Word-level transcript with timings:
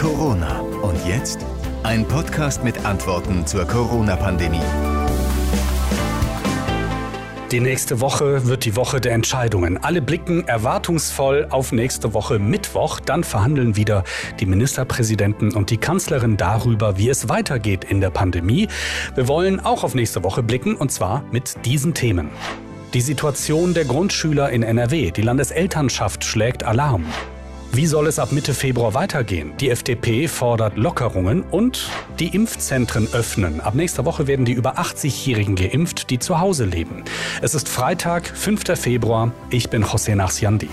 Corona. 0.00 0.60
Und 0.60 0.96
jetzt 1.06 1.44
ein 1.82 2.08
Podcast 2.08 2.64
mit 2.64 2.86
Antworten 2.86 3.46
zur 3.46 3.66
Corona-Pandemie. 3.66 4.62
Die 7.50 7.60
nächste 7.60 8.00
Woche 8.00 8.46
wird 8.46 8.64
die 8.64 8.76
Woche 8.76 9.02
der 9.02 9.12
Entscheidungen. 9.12 9.76
Alle 9.76 10.00
blicken 10.00 10.48
erwartungsvoll 10.48 11.48
auf 11.50 11.72
nächste 11.72 12.14
Woche 12.14 12.38
Mittwoch. 12.38 13.00
Dann 13.00 13.24
verhandeln 13.24 13.76
wieder 13.76 14.04
die 14.38 14.46
Ministerpräsidenten 14.46 15.54
und 15.54 15.68
die 15.68 15.76
Kanzlerin 15.76 16.38
darüber, 16.38 16.96
wie 16.96 17.10
es 17.10 17.28
weitergeht 17.28 17.84
in 17.84 18.00
der 18.00 18.08
Pandemie. 18.08 18.68
Wir 19.14 19.28
wollen 19.28 19.60
auch 19.60 19.84
auf 19.84 19.94
nächste 19.94 20.24
Woche 20.24 20.42
blicken 20.42 20.76
und 20.76 20.90
zwar 20.90 21.24
mit 21.30 21.66
diesen 21.66 21.92
Themen. 21.92 22.30
Die 22.94 23.02
Situation 23.02 23.74
der 23.74 23.84
Grundschüler 23.84 24.48
in 24.48 24.62
NRW. 24.62 25.10
Die 25.10 25.22
Landeselternschaft 25.22 26.24
schlägt 26.24 26.64
Alarm. 26.64 27.04
Wie 27.72 27.86
soll 27.86 28.08
es 28.08 28.18
ab 28.18 28.32
Mitte 28.32 28.52
Februar 28.52 28.94
weitergehen? 28.94 29.52
Die 29.60 29.70
FDP 29.70 30.26
fordert 30.26 30.76
Lockerungen 30.76 31.42
und 31.42 31.88
die 32.18 32.34
Impfzentren 32.34 33.06
öffnen. 33.12 33.60
Ab 33.60 33.76
nächster 33.76 34.04
Woche 34.04 34.26
werden 34.26 34.44
die 34.44 34.54
über 34.54 34.80
80-Jährigen 34.80 35.54
geimpft, 35.54 36.10
die 36.10 36.18
zu 36.18 36.40
Hause 36.40 36.64
leben. 36.64 37.04
Es 37.40 37.54
ist 37.54 37.68
Freitag, 37.68 38.26
5. 38.26 38.76
Februar. 38.76 39.30
Ich 39.50 39.70
bin 39.70 39.84
José 39.84 40.16
Nachsiandi. 40.16 40.68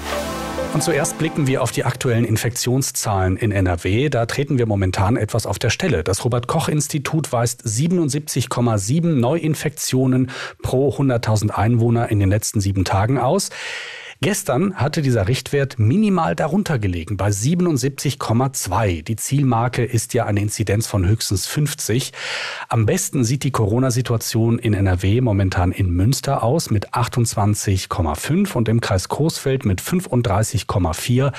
Und 0.73 0.81
zuerst 0.81 1.19
blicken 1.19 1.45
wir 1.45 1.61
auf 1.61 1.71
die 1.71 1.85
aktuellen 1.85 2.25
Infektionszahlen 2.25 3.38
in 3.38 3.52
NRW. 3.52 4.09
Da 4.09 4.25
treten 4.25 4.57
wir 4.57 4.66
momentan 4.66 5.17
etwas 5.17 5.45
auf 5.45 5.59
der 5.59 5.69
Stelle. 5.69 6.03
Das 6.03 6.25
Robert 6.25 6.47
Koch 6.47 6.67
Institut 6.67 7.31
weist 7.31 7.63
77,7 7.63 9.05
Neuinfektionen 9.05 10.31
pro 10.63 10.89
100.000 10.89 11.52
Einwohner 11.52 12.09
in 12.09 12.19
den 12.19 12.29
letzten 12.29 12.59
sieben 12.59 12.85
Tagen 12.85 13.19
aus. 13.19 13.52
Gestern 14.20 14.73
hatte 14.77 15.03
dieser 15.03 15.27
Richtwert 15.27 15.77
minimal 15.77 16.35
darunter 16.35 16.80
gelegen, 16.80 17.17
bei 17.17 17.30
77,2. 17.30 19.03
Die 19.03 19.16
Zielmarke 19.16 19.85
ist 19.85 20.16
ja 20.16 20.25
eine 20.25 20.39
Inzidenz 20.39 20.88
von 20.88 21.05
höchstens 21.05 21.45
50. 21.45 22.13
Am 22.67 22.88
besten 22.88 23.23
sieht 23.23 23.44
die 23.44 23.52
Corona-Situation 23.52 24.58
in 24.58 24.73
NRW 24.73 25.22
momentan 25.22 25.72
in 25.72 25.91
Münster 25.91 26.41
aus 26.41 26.72
mit 26.72 26.95
28,5 26.95 28.53
und 28.53 28.67
im 28.69 28.81
Kreis 28.81 29.08
Coesfeld 29.08 29.66
mit 29.66 29.83
35,4. 29.83 31.31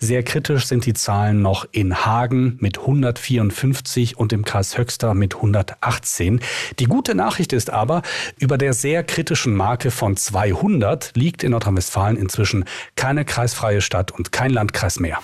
Sehr 0.00 0.24
kritisch 0.24 0.66
sind 0.66 0.84
die 0.84 0.94
Zahlen 0.94 1.42
noch 1.42 1.64
in 1.70 2.04
Hagen 2.04 2.56
mit 2.60 2.80
154 2.80 4.18
und 4.18 4.32
im 4.32 4.44
Kreis 4.44 4.76
Höxter 4.76 5.14
mit 5.14 5.36
118. 5.36 6.40
Die 6.80 6.86
gute 6.86 7.14
Nachricht 7.14 7.52
ist 7.52 7.70
aber, 7.70 8.02
über 8.36 8.58
der 8.58 8.72
sehr 8.72 9.04
kritischen 9.04 9.54
Marke 9.54 9.92
von 9.92 10.16
200 10.16 11.12
liegt 11.14 11.44
in 11.44 11.52
Nordrhein-Westfalen 11.52 12.15
Bayern 12.16 12.22
inzwischen 12.22 12.64
keine 12.96 13.24
kreisfreie 13.24 13.80
Stadt 13.80 14.10
und 14.10 14.32
kein 14.32 14.50
Landkreis 14.50 14.98
mehr. 14.98 15.18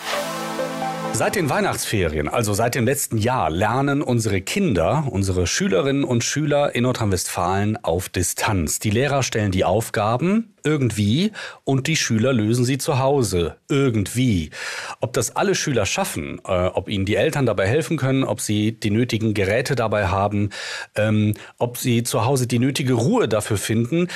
Seit 1.15 1.37
den 1.37 1.51
Weihnachtsferien, 1.51 2.27
also 2.27 2.55
seit 2.55 2.75
dem 2.75 2.87
letzten 2.87 3.19
Jahr, 3.19 3.51
lernen 3.51 4.01
unsere 4.01 4.41
Kinder, 4.41 5.07
unsere 5.11 5.47
Schülerinnen 5.47 6.05
und 6.05 6.25
Schüler 6.25 6.75
in 6.75 6.85
Nordrhein-Westfalen 6.85 7.77
auf 7.85 8.09
Distanz. 8.09 8.79
Die 8.79 8.89
Lehrer 8.89 9.23
stellen 9.23 9.51
die 9.51 9.65
Aufgaben 9.65 10.55
irgendwie 10.65 11.33
und 11.65 11.87
die 11.87 11.97
Schüler 11.97 12.33
lösen 12.33 12.65
sie 12.65 12.79
zu 12.79 12.98
Hause 12.98 13.57
irgendwie. 13.69 14.51
Ob 15.01 15.13
das 15.13 15.37
alle 15.37 15.55
Schüler 15.55 15.85
schaffen, 15.85 16.41
äh, 16.47 16.69
ob 16.69 16.89
ihnen 16.89 17.05
die 17.05 17.17
Eltern 17.17 17.45
dabei 17.45 17.69
helfen 17.69 17.98
können, 17.98 18.25
ob 18.25 18.41
sie 18.41 18.73
die 18.73 18.91
nötigen 18.91 19.35
Geräte 19.35 19.75
dabei 19.75 20.07
haben, 20.07 20.48
ähm, 20.97 21.35
ob 21.59 21.77
sie 21.77 22.05
zu 22.05 22.25
Hause 22.25 22.47
die 22.47 22.59
nötige 22.59 22.95
Ruhe 22.95 23.29
dafür 23.29 23.59
finden, 23.59 24.09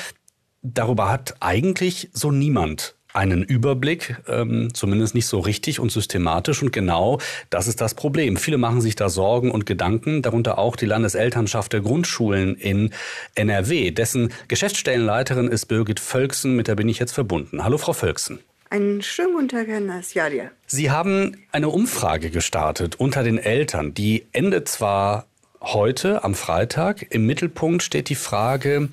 darüber 0.61 1.09
hat 1.09 1.35
eigentlich 1.39 2.09
so 2.13 2.31
niemand 2.31 2.95
einen 3.13 3.41
Überblick, 3.43 4.17
ähm, 4.27 4.73
zumindest 4.73 5.15
nicht 5.15 5.25
so 5.25 5.39
richtig 5.39 5.79
und 5.79 5.91
systematisch. 5.91 6.61
Und 6.61 6.71
genau 6.71 7.19
das 7.49 7.67
ist 7.67 7.81
das 7.81 7.95
Problem. 7.95 8.37
Viele 8.37 8.57
machen 8.57 8.79
sich 8.79 8.95
da 8.95 9.09
Sorgen 9.09 9.49
und 9.49 9.65
Gedanken, 9.65 10.21
darunter 10.21 10.59
auch 10.59 10.75
die 10.75 10.85
Landeselternschaft 10.85 11.73
der 11.73 11.81
Grundschulen 11.81 12.55
in 12.55 12.91
NRW. 13.33 13.91
Dessen 13.91 14.31
Geschäftsstellenleiterin 14.47 15.47
ist 15.47 15.65
Birgit 15.65 15.99
Völksen, 15.99 16.55
mit 16.55 16.67
der 16.67 16.75
bin 16.75 16.89
ich 16.89 16.99
jetzt 16.99 17.13
verbunden. 17.13 17.63
Hallo, 17.63 17.77
Frau 17.79 17.93
Völksen. 17.93 18.39
Einen 18.69 19.01
schönen 19.01 19.33
guten 19.33 19.47
Tag, 19.47 19.67
Herr 19.67 19.79
Nasjadia. 19.79 20.51
Sie 20.67 20.91
haben 20.91 21.37
eine 21.51 21.69
Umfrage 21.69 22.29
gestartet 22.29 22.97
unter 22.99 23.23
den 23.23 23.37
Eltern. 23.37 23.93
Die 23.93 24.27
endet 24.33 24.67
zwar 24.67 25.25
heute 25.61 26.23
am 26.23 26.35
Freitag. 26.35 27.07
Im 27.09 27.25
Mittelpunkt 27.25 27.81
steht 27.81 28.09
die 28.09 28.15
Frage, 28.15 28.89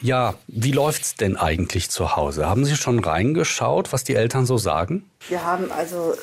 ja, 0.00 0.34
wie 0.46 0.72
läuft's 0.72 1.14
denn 1.14 1.36
eigentlich 1.36 1.90
zu 1.90 2.16
Hause? 2.16 2.48
Haben 2.48 2.64
Sie 2.64 2.76
schon 2.76 2.98
reingeschaut, 2.98 3.92
was 3.92 4.04
die 4.04 4.14
Eltern 4.14 4.46
so 4.46 4.58
sagen? 4.58 5.08
Wir 5.28 5.44
haben 5.44 5.70
also 5.70 6.14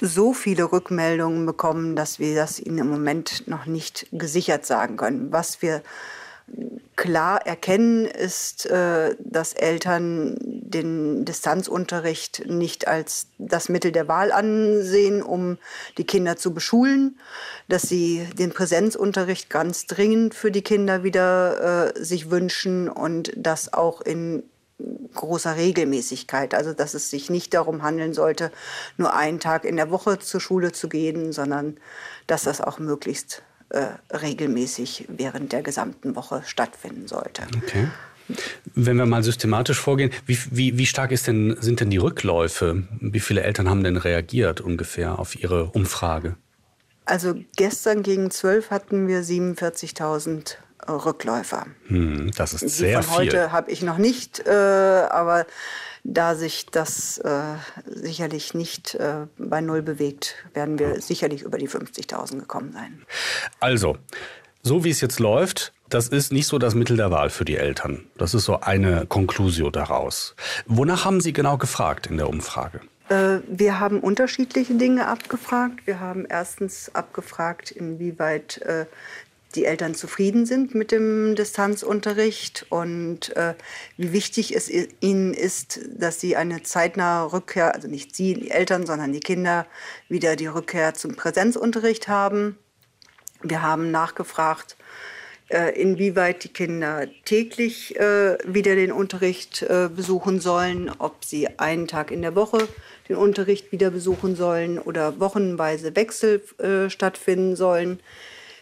so 0.00 0.32
viele 0.32 0.72
Rückmeldungen 0.72 1.46
bekommen, 1.46 1.94
dass 1.96 2.18
wir 2.18 2.34
das 2.34 2.58
Ihnen 2.58 2.78
im 2.78 2.88
Moment 2.88 3.46
noch 3.46 3.66
nicht 3.66 4.06
gesichert 4.12 4.64
sagen 4.66 4.96
können. 4.96 5.32
Was 5.32 5.62
wir 5.62 5.82
klar 6.96 7.46
erkennen, 7.46 8.04
ist, 8.04 8.66
äh, 8.66 9.16
dass 9.18 9.54
Eltern 9.54 10.36
den 10.40 11.24
Distanzunterricht 11.24 12.46
nicht 12.46 12.88
als 12.88 13.28
das 13.38 13.70
Mittel 13.70 13.90
der 13.90 14.06
Wahl 14.06 14.32
ansehen, 14.32 15.22
um 15.22 15.56
die 15.96 16.04
Kinder 16.04 16.36
zu 16.36 16.52
beschulen, 16.52 17.18
dass 17.68 17.82
sie 17.82 18.28
den 18.38 18.52
Präsenzunterricht 18.52 19.48
ganz 19.48 19.86
dringend 19.86 20.34
für 20.34 20.50
die 20.50 20.62
Kinder 20.62 21.02
wieder 21.02 21.94
äh, 21.96 22.04
sich 22.04 22.30
wünschen 22.30 22.90
und 22.90 23.32
das 23.34 23.72
auch 23.72 24.02
in 24.02 24.42
großer 25.14 25.56
Regelmäßigkeit. 25.56 26.54
Also 26.54 26.74
dass 26.74 26.94
es 26.94 27.10
sich 27.10 27.30
nicht 27.30 27.54
darum 27.54 27.82
handeln 27.82 28.12
sollte, 28.12 28.52
nur 28.98 29.14
einen 29.14 29.40
Tag 29.40 29.64
in 29.64 29.76
der 29.76 29.90
Woche 29.90 30.18
zur 30.18 30.40
Schule 30.40 30.72
zu 30.72 30.88
gehen, 30.88 31.32
sondern 31.32 31.78
dass 32.26 32.44
das 32.44 32.60
auch 32.60 32.78
möglichst 32.78 33.42
äh, 33.70 33.86
regelmäßig 34.14 35.06
während 35.08 35.52
der 35.52 35.62
gesamten 35.62 36.16
Woche 36.16 36.42
stattfinden 36.44 37.08
sollte. 37.08 37.42
Okay. 37.56 37.88
Wenn 38.74 38.96
wir 38.96 39.06
mal 39.06 39.22
systematisch 39.22 39.80
vorgehen, 39.80 40.12
wie, 40.26 40.38
wie, 40.50 40.78
wie 40.78 40.86
stark 40.86 41.10
denn, 41.26 41.56
sind 41.60 41.80
denn 41.80 41.90
die 41.90 41.96
Rückläufe? 41.96 42.84
Wie 43.00 43.20
viele 43.20 43.42
Eltern 43.42 43.68
haben 43.68 43.82
denn 43.82 43.96
reagiert 43.96 44.60
ungefähr 44.60 45.18
auf 45.18 45.34
Ihre 45.34 45.66
Umfrage? 45.66 46.36
Also 47.04 47.34
gestern 47.56 48.02
gegen 48.02 48.30
zwölf 48.30 48.70
hatten 48.70 49.08
wir 49.08 49.22
47.000 49.22 50.56
Rückläufer. 50.88 51.66
Hm, 51.88 52.30
das 52.36 52.54
ist 52.54 52.76
sehr 52.76 53.00
Die 53.00 53.06
von 53.06 53.16
viel. 53.22 53.32
heute 53.32 53.52
habe 53.52 53.70
ich 53.70 53.82
noch 53.82 53.98
nicht, 53.98 54.46
äh, 54.46 54.50
aber 54.50 55.46
da 56.04 56.34
sich 56.34 56.66
das 56.66 57.18
äh, 57.18 57.54
sicherlich 57.86 58.54
nicht 58.54 58.94
äh, 58.94 59.26
bei 59.38 59.60
Null 59.60 59.82
bewegt, 59.82 60.34
werden 60.54 60.78
wir 60.78 61.00
sicherlich 61.00 61.42
über 61.42 61.58
die 61.58 61.68
50.000 61.68 62.38
gekommen 62.38 62.72
sein. 62.72 63.02
Also, 63.60 63.98
so 64.62 64.84
wie 64.84 64.90
es 64.90 65.00
jetzt 65.00 65.20
läuft, 65.20 65.72
das 65.88 66.08
ist 66.08 66.32
nicht 66.32 66.46
so 66.46 66.58
das 66.58 66.74
Mittel 66.74 66.96
der 66.96 67.10
Wahl 67.10 67.30
für 67.30 67.44
die 67.44 67.56
Eltern. 67.56 68.04
Das 68.16 68.34
ist 68.34 68.44
so 68.44 68.60
eine 68.60 69.06
Conclusio 69.06 69.70
daraus. 69.70 70.34
Wonach 70.66 71.04
haben 71.04 71.20
Sie 71.20 71.32
genau 71.32 71.58
gefragt 71.58 72.06
in 72.06 72.16
der 72.16 72.28
Umfrage? 72.28 72.80
Äh, 73.08 73.40
wir 73.48 73.80
haben 73.80 74.00
unterschiedliche 74.00 74.74
Dinge 74.74 75.08
abgefragt. 75.08 75.86
Wir 75.86 75.98
haben 75.98 76.26
erstens 76.28 76.94
abgefragt, 76.94 77.72
inwieweit 77.72 78.58
äh, 78.58 78.86
die 79.54 79.64
Eltern 79.64 79.94
zufrieden 79.94 80.46
sind 80.46 80.74
mit 80.74 80.92
dem 80.92 81.34
Distanzunterricht 81.34 82.66
und 82.68 83.34
äh, 83.36 83.54
wie 83.96 84.12
wichtig 84.12 84.54
es 84.54 84.70
ihnen 85.00 85.34
ist, 85.34 85.80
dass 85.88 86.20
sie 86.20 86.36
eine 86.36 86.62
zeitnahe 86.62 87.32
Rückkehr, 87.32 87.74
also 87.74 87.88
nicht 87.88 88.14
sie, 88.14 88.34
die 88.34 88.50
Eltern, 88.50 88.86
sondern 88.86 89.12
die 89.12 89.20
Kinder, 89.20 89.66
wieder 90.08 90.36
die 90.36 90.46
Rückkehr 90.46 90.94
zum 90.94 91.16
Präsenzunterricht 91.16 92.08
haben. 92.08 92.58
Wir 93.42 93.62
haben 93.62 93.90
nachgefragt, 93.90 94.76
äh, 95.50 95.80
inwieweit 95.80 96.44
die 96.44 96.52
Kinder 96.52 97.08
täglich 97.24 97.98
äh, 97.98 98.38
wieder 98.46 98.76
den 98.76 98.92
Unterricht 98.92 99.62
äh, 99.62 99.88
besuchen 99.94 100.40
sollen, 100.40 100.92
ob 100.98 101.24
sie 101.24 101.58
einen 101.58 101.88
Tag 101.88 102.12
in 102.12 102.22
der 102.22 102.36
Woche 102.36 102.68
den 103.08 103.16
Unterricht 103.16 103.72
wieder 103.72 103.90
besuchen 103.90 104.36
sollen 104.36 104.78
oder 104.78 105.18
wochenweise 105.18 105.96
Wechsel 105.96 106.42
äh, 106.58 106.88
stattfinden 106.88 107.56
sollen. 107.56 108.00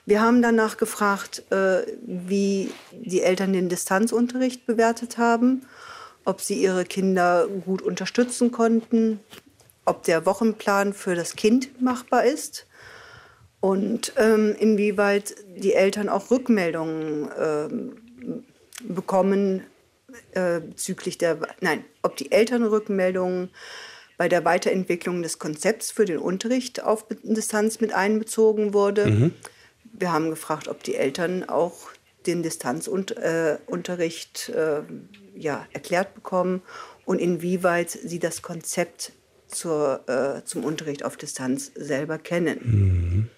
Wir 0.09 0.23
haben 0.23 0.41
danach 0.41 0.79
gefragt, 0.79 1.43
äh, 1.51 1.83
wie 2.01 2.71
die 2.93 3.21
Eltern 3.21 3.53
den 3.53 3.69
Distanzunterricht 3.69 4.65
bewertet 4.65 5.19
haben, 5.19 5.67
ob 6.25 6.41
sie 6.41 6.55
ihre 6.55 6.87
Kinder 6.87 7.47
gut 7.47 7.83
unterstützen 7.83 8.51
konnten, 8.51 9.21
ob 9.85 10.05
der 10.05 10.25
Wochenplan 10.25 10.95
für 10.95 11.15
das 11.15 11.37
Kind 11.37 11.83
machbar 11.83 12.25
ist 12.25 12.67
und 13.61 14.15
ähm, 14.17 14.57
inwieweit 14.59 15.35
die 15.59 15.75
Eltern 15.75 16.09
auch 16.09 16.31
Rückmeldungen 16.31 17.29
ähm, 17.39 18.43
bekommen 18.85 19.63
äh, 20.33 20.61
bezüglich 20.61 21.19
der, 21.19 21.37
nein, 21.61 21.85
ob 22.01 22.17
die 22.17 22.33
Eltern 22.33 22.63
Rückmeldungen 22.63 23.51
bei 24.17 24.31
der 24.31 24.47
Weiterentwicklung 24.47 25.23
des 25.23 25.39
Konzepts 25.39 25.91
für 25.91 26.07
den 26.07 26.19
Unterricht 26.19 26.83
auf 26.83 27.05
Distanz 27.23 27.81
mit 27.81 27.93
einbezogen 27.93 28.73
wurde. 28.73 29.05
Mhm. 29.05 29.35
Wir 29.93 30.13
haben 30.13 30.31
gefragt, 30.31 30.69
ob 30.69 30.83
die 30.83 30.97
Eltern 30.97 31.49
auch 31.49 31.91
den 32.27 32.43
Distanzunterricht 32.43 34.49
äh, 34.51 34.83
ja, 35.35 35.67
erklärt 35.73 36.15
bekommen 36.15 36.63
und 37.05 37.21
inwieweit 37.21 37.91
sie 37.91 38.19
das 38.19 38.43
Konzept 38.43 39.13
zur, 39.47 40.09
äh, 40.09 40.45
zum 40.45 40.65
Unterricht 40.65 41.05
auf 41.05 41.17
Distanz 41.17 41.71
selber 41.75 42.19
kennen. 42.19 42.59
Mhm. 42.63 43.31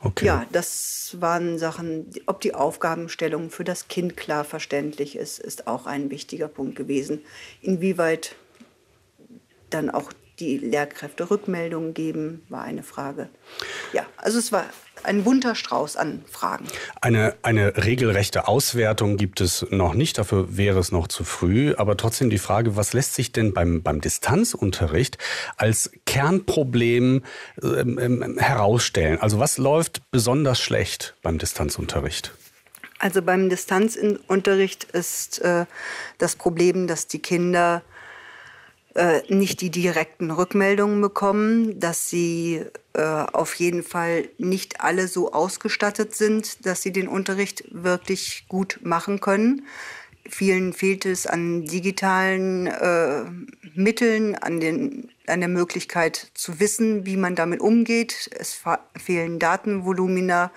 Okay. 0.00 0.26
Ja, 0.26 0.46
das 0.52 1.16
waren 1.18 1.58
Sachen, 1.58 2.08
ob 2.26 2.40
die 2.40 2.54
Aufgabenstellung 2.54 3.50
für 3.50 3.64
das 3.64 3.88
Kind 3.88 4.16
klar 4.16 4.44
verständlich 4.44 5.16
ist, 5.16 5.40
ist 5.40 5.66
auch 5.66 5.86
ein 5.86 6.10
wichtiger 6.10 6.46
Punkt 6.46 6.76
gewesen. 6.76 7.22
Inwieweit 7.62 8.36
dann 9.70 9.90
auch 9.90 10.12
die 10.38 10.58
Lehrkräfte 10.58 11.30
Rückmeldungen 11.30 11.94
geben, 11.94 12.44
war 12.48 12.62
eine 12.62 12.84
Frage. 12.84 13.28
Ja, 13.92 14.06
also 14.16 14.38
es 14.38 14.52
war 14.52 14.66
ein 15.04 15.24
bunter 15.24 15.54
Strauß 15.54 15.96
an 15.96 16.24
Fragen. 16.30 16.66
Eine, 17.00 17.34
eine 17.42 17.76
regelrechte 17.76 18.48
Auswertung 18.48 19.16
gibt 19.16 19.40
es 19.40 19.66
noch 19.70 19.94
nicht, 19.94 20.18
dafür 20.18 20.56
wäre 20.56 20.78
es 20.78 20.92
noch 20.92 21.08
zu 21.08 21.24
früh. 21.24 21.74
Aber 21.76 21.96
trotzdem 21.96 22.30
die 22.30 22.38
Frage, 22.38 22.76
was 22.76 22.92
lässt 22.92 23.14
sich 23.14 23.32
denn 23.32 23.52
beim, 23.52 23.82
beim 23.82 24.00
Distanzunterricht 24.00 25.18
als 25.56 25.90
Kernproblem 26.06 27.22
ähm, 27.62 27.98
ähm 27.98 28.38
herausstellen? 28.38 29.20
Also 29.20 29.38
was 29.38 29.58
läuft 29.58 30.10
besonders 30.10 30.60
schlecht 30.60 31.14
beim 31.22 31.38
Distanzunterricht? 31.38 32.32
Also 32.98 33.22
beim 33.22 33.48
Distanzunterricht 33.48 34.84
ist 34.84 35.40
äh, 35.40 35.66
das 36.18 36.34
Problem, 36.34 36.88
dass 36.88 37.06
die 37.06 37.20
Kinder 37.20 37.82
äh, 38.98 39.22
nicht 39.32 39.60
die 39.60 39.70
direkten 39.70 40.32
Rückmeldungen 40.32 41.00
bekommen, 41.00 41.78
dass 41.78 42.10
sie 42.10 42.64
äh, 42.94 43.00
auf 43.00 43.54
jeden 43.54 43.84
Fall 43.84 44.28
nicht 44.38 44.80
alle 44.80 45.06
so 45.06 45.32
ausgestattet 45.32 46.16
sind, 46.16 46.66
dass 46.66 46.82
sie 46.82 46.92
den 46.92 47.06
Unterricht 47.06 47.62
wirklich 47.70 48.46
gut 48.48 48.80
machen 48.82 49.20
können. 49.20 49.66
Vielen 50.28 50.72
fehlt 50.72 51.06
es 51.06 51.28
an 51.28 51.64
digitalen 51.64 52.66
äh, 52.66 53.22
Mitteln, 53.74 54.34
an, 54.34 54.58
den, 54.58 55.08
an 55.28 55.38
der 55.38 55.48
Möglichkeit 55.48 56.32
zu 56.34 56.58
wissen, 56.58 57.06
wie 57.06 57.16
man 57.16 57.36
damit 57.36 57.60
umgeht. 57.60 58.28
Es 58.36 58.60
fehlen 58.96 59.38
Datenvolumina. 59.38 60.50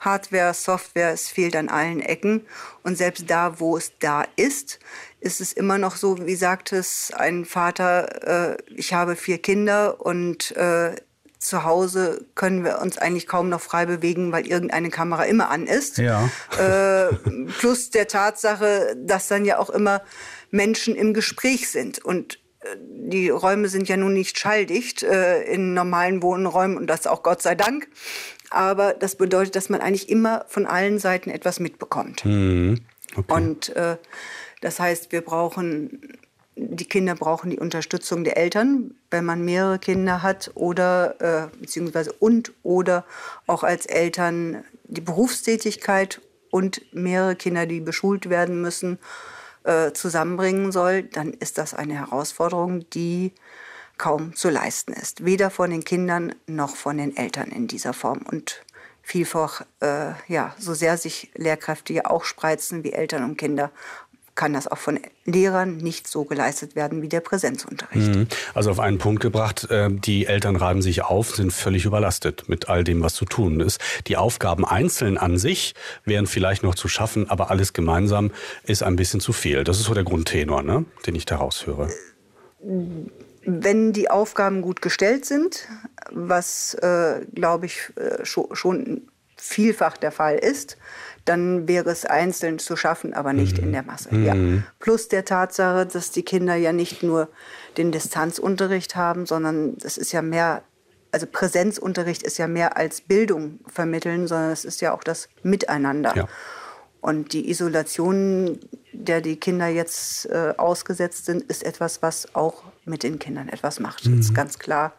Hardware, 0.00 0.54
Software, 0.54 1.12
es 1.12 1.28
fehlt 1.28 1.56
an 1.56 1.68
allen 1.68 2.00
Ecken. 2.00 2.46
Und 2.82 2.96
selbst 2.96 3.28
da, 3.28 3.60
wo 3.60 3.76
es 3.76 3.92
da 3.98 4.24
ist, 4.36 4.78
ist 5.20 5.40
es 5.40 5.52
immer 5.52 5.78
noch 5.78 5.96
so, 5.96 6.26
wie 6.26 6.36
sagt 6.36 6.72
es 6.72 7.12
ein 7.14 7.44
Vater, 7.44 8.54
äh, 8.54 8.56
ich 8.74 8.94
habe 8.94 9.16
vier 9.16 9.38
Kinder 9.38 10.00
und 10.00 10.56
äh, 10.56 10.94
zu 11.38 11.64
Hause 11.64 12.24
können 12.34 12.64
wir 12.64 12.80
uns 12.80 12.98
eigentlich 12.98 13.26
kaum 13.26 13.48
noch 13.48 13.60
frei 13.60 13.86
bewegen, 13.86 14.32
weil 14.32 14.46
irgendeine 14.46 14.90
Kamera 14.90 15.24
immer 15.24 15.50
an 15.50 15.66
ist. 15.66 15.98
Ja. 15.98 16.28
Äh, 16.58 17.14
plus 17.58 17.90
der 17.90 18.08
Tatsache, 18.08 18.96
dass 18.98 19.28
dann 19.28 19.44
ja 19.44 19.58
auch 19.58 19.70
immer 19.70 20.02
Menschen 20.50 20.96
im 20.96 21.14
Gespräch 21.14 21.68
sind. 21.70 22.04
Und 22.04 22.40
äh, 22.60 22.76
die 22.80 23.30
Räume 23.30 23.68
sind 23.68 23.88
ja 23.88 23.96
nun 23.96 24.14
nicht 24.14 24.38
schalldicht 24.38 25.02
äh, 25.04 25.42
in 25.42 25.74
normalen 25.74 26.22
Wohnräumen 26.22 26.76
und 26.76 26.88
das 26.88 27.06
auch 27.06 27.22
Gott 27.22 27.40
sei 27.40 27.54
Dank. 27.54 27.88
Aber 28.50 28.94
das 28.94 29.16
bedeutet, 29.16 29.56
dass 29.56 29.68
man 29.68 29.80
eigentlich 29.80 30.08
immer 30.08 30.44
von 30.48 30.66
allen 30.66 30.98
Seiten 30.98 31.30
etwas 31.30 31.60
mitbekommt. 31.60 32.24
Mhm. 32.24 32.80
Okay. 33.16 33.32
Und 33.32 33.74
äh, 33.76 33.96
das 34.60 34.80
heißt, 34.80 35.12
wir 35.12 35.20
brauchen, 35.20 36.18
die 36.56 36.84
Kinder 36.84 37.14
brauchen 37.14 37.50
die 37.50 37.58
Unterstützung 37.58 38.24
der 38.24 38.36
Eltern, 38.36 38.94
wenn 39.10 39.24
man 39.24 39.44
mehrere 39.44 39.78
Kinder 39.78 40.22
hat 40.22 40.50
oder 40.54 41.20
äh, 41.20 41.56
beziehungsweise 41.58 42.12
und 42.12 42.52
oder 42.62 43.04
auch 43.46 43.62
als 43.62 43.86
Eltern 43.86 44.64
die 44.84 45.00
Berufstätigkeit 45.00 46.20
und 46.50 46.82
mehrere 46.92 47.36
Kinder, 47.36 47.66
die 47.66 47.80
beschult 47.80 48.30
werden 48.30 48.60
müssen, 48.60 48.98
äh, 49.64 49.92
zusammenbringen 49.92 50.72
soll, 50.72 51.02
dann 51.02 51.32
ist 51.32 51.58
das 51.58 51.74
eine 51.74 51.94
Herausforderung, 51.94 52.88
die 52.90 53.32
kaum 53.98 54.34
zu 54.34 54.48
leisten 54.48 54.92
ist. 54.92 55.24
Weder 55.24 55.50
von 55.50 55.70
den 55.70 55.84
Kindern 55.84 56.34
noch 56.46 56.76
von 56.76 56.98
den 56.98 57.16
Eltern 57.16 57.50
in 57.50 57.66
dieser 57.66 57.92
Form. 57.92 58.20
Und 58.30 58.62
vielfach, 59.02 59.62
äh, 59.80 60.12
ja, 60.28 60.54
so 60.58 60.74
sehr 60.74 60.96
sich 60.96 61.30
Lehrkräfte 61.34 61.92
ja 61.92 62.06
auch 62.06 62.24
spreizen 62.24 62.84
wie 62.84 62.92
Eltern 62.92 63.24
und 63.24 63.36
Kinder, 63.36 63.70
kann 64.38 64.52
das 64.52 64.68
auch 64.68 64.78
von 64.78 65.00
Lehrern 65.24 65.78
nicht 65.78 66.06
so 66.06 66.24
geleistet 66.24 66.76
werden 66.76 67.02
wie 67.02 67.08
der 67.08 67.18
Präsenzunterricht. 67.18 68.14
Mhm. 68.14 68.28
Also 68.54 68.70
auf 68.70 68.78
einen 68.78 68.98
Punkt 68.98 69.20
gebracht, 69.20 69.68
äh, 69.68 69.90
die 69.90 70.26
Eltern 70.26 70.54
reiben 70.54 70.80
sich 70.80 71.02
auf, 71.02 71.34
sind 71.34 71.52
völlig 71.52 71.84
überlastet 71.84 72.48
mit 72.48 72.68
all 72.68 72.84
dem, 72.84 73.02
was 73.02 73.14
zu 73.14 73.24
tun 73.24 73.58
ist. 73.58 73.80
Die 74.06 74.16
Aufgaben 74.16 74.64
einzeln 74.64 75.18
an 75.18 75.38
sich 75.38 75.74
wären 76.04 76.28
vielleicht 76.28 76.62
noch 76.62 76.76
zu 76.76 76.86
schaffen, 76.86 77.28
aber 77.28 77.50
alles 77.50 77.72
gemeinsam 77.72 78.30
ist 78.62 78.84
ein 78.84 78.94
bisschen 78.94 79.18
zu 79.18 79.32
viel. 79.32 79.64
Das 79.64 79.80
ist 79.80 79.86
so 79.86 79.94
der 79.94 80.04
Grundtenor, 80.04 80.62
ne, 80.62 80.84
den 81.04 81.16
ich 81.16 81.26
daraus 81.26 81.66
höre. 81.66 81.90
Wenn 83.50 83.94
die 83.94 84.10
Aufgaben 84.10 84.60
gut 84.60 84.82
gestellt 84.82 85.24
sind, 85.24 85.68
was, 86.10 86.74
äh, 86.74 87.24
glaube 87.34 87.64
ich, 87.64 87.92
äh, 87.96 88.24
schon 88.24 89.08
vielfach 89.36 89.96
der 89.96 90.12
Fall 90.12 90.36
ist, 90.36 90.76
dann 91.24 91.66
wäre 91.66 91.90
es 91.90 92.04
einzeln 92.04 92.58
zu 92.58 92.76
schaffen, 92.76 93.14
aber 93.14 93.32
nicht 93.32 93.56
mhm. 93.56 93.64
in 93.64 93.72
der 93.72 93.82
Masse. 93.84 94.14
Mhm. 94.14 94.24
Ja. 94.24 94.62
Plus 94.80 95.08
der 95.08 95.24
Tatsache, 95.24 95.86
dass 95.86 96.10
die 96.10 96.22
Kinder 96.22 96.56
ja 96.56 96.72
nicht 96.72 97.02
nur 97.02 97.28
den 97.78 97.90
Distanzunterricht 97.90 98.96
haben, 98.96 99.24
sondern 99.24 99.76
es 99.82 99.96
ist 99.96 100.12
ja 100.12 100.20
mehr, 100.20 100.62
also 101.10 101.26
Präsenzunterricht 101.26 102.22
ist 102.22 102.36
ja 102.36 102.48
mehr 102.48 102.76
als 102.76 103.00
Bildung 103.00 103.60
vermitteln, 103.66 104.26
sondern 104.26 104.50
es 104.50 104.66
ist 104.66 104.82
ja 104.82 104.92
auch 104.92 105.04
das 105.04 105.28
Miteinander. 105.42 106.14
Ja. 106.14 106.28
Und 107.00 107.32
die 107.32 107.48
Isolation, 107.48 108.58
der 108.92 109.20
die 109.20 109.36
Kinder 109.36 109.68
jetzt 109.68 110.26
äh, 110.26 110.54
ausgesetzt 110.56 111.26
sind, 111.26 111.44
ist 111.44 111.62
etwas, 111.62 112.02
was 112.02 112.34
auch 112.34 112.64
mit 112.88 113.02
den 113.02 113.18
Kindern 113.18 113.48
etwas 113.48 113.80
macht. 113.80 114.06
Mhm. 114.06 114.16
Das 114.16 114.26
ist 114.26 114.34
ganz 114.34 114.58
klar 114.58 114.94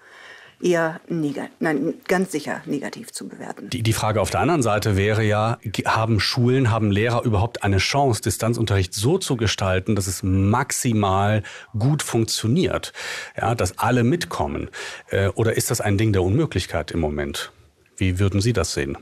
eher 0.62 1.00
nein, 1.07 1.94
ganz 2.07 2.31
sicher 2.31 2.62
negativ 2.65 3.12
zu 3.12 3.27
bewerten. 3.27 3.69
Die, 3.69 3.83
die 3.83 3.94
Frage 3.94 4.21
auf 4.21 4.30
der 4.30 4.41
anderen 4.41 4.62
Seite 4.62 4.97
wäre 4.97 5.24
ja, 5.24 5.57
haben 5.86 6.19
Schulen, 6.19 6.69
haben 6.69 6.91
Lehrer 6.91 7.24
überhaupt 7.24 7.63
eine 7.63 7.77
Chance, 7.77 8.21
Distanzunterricht 8.21 8.94
so 8.94 9.18
zu 9.18 9.38
gestalten, 9.38 9.95
dass 9.95 10.07
es 10.07 10.21
maximal 10.24 11.44
gut 11.77 12.03
funktioniert, 12.03 12.94
ja, 13.38 13.56
dass 13.56 13.77
alle 13.77 14.03
mitkommen? 14.03 14.69
Äh, 15.09 15.30
oder 15.30 15.56
ist 15.56 15.71
das 15.71 15.81
ein 15.81 15.97
Ding 15.97 16.13
der 16.13 16.24
Unmöglichkeit 16.24 16.92
im 16.92 17.00
Moment? 17.00 17.51
Wie 17.97 18.19
würden 18.19 18.42
Sie 18.42 18.53
das 18.53 18.74
sehen? 18.74 18.97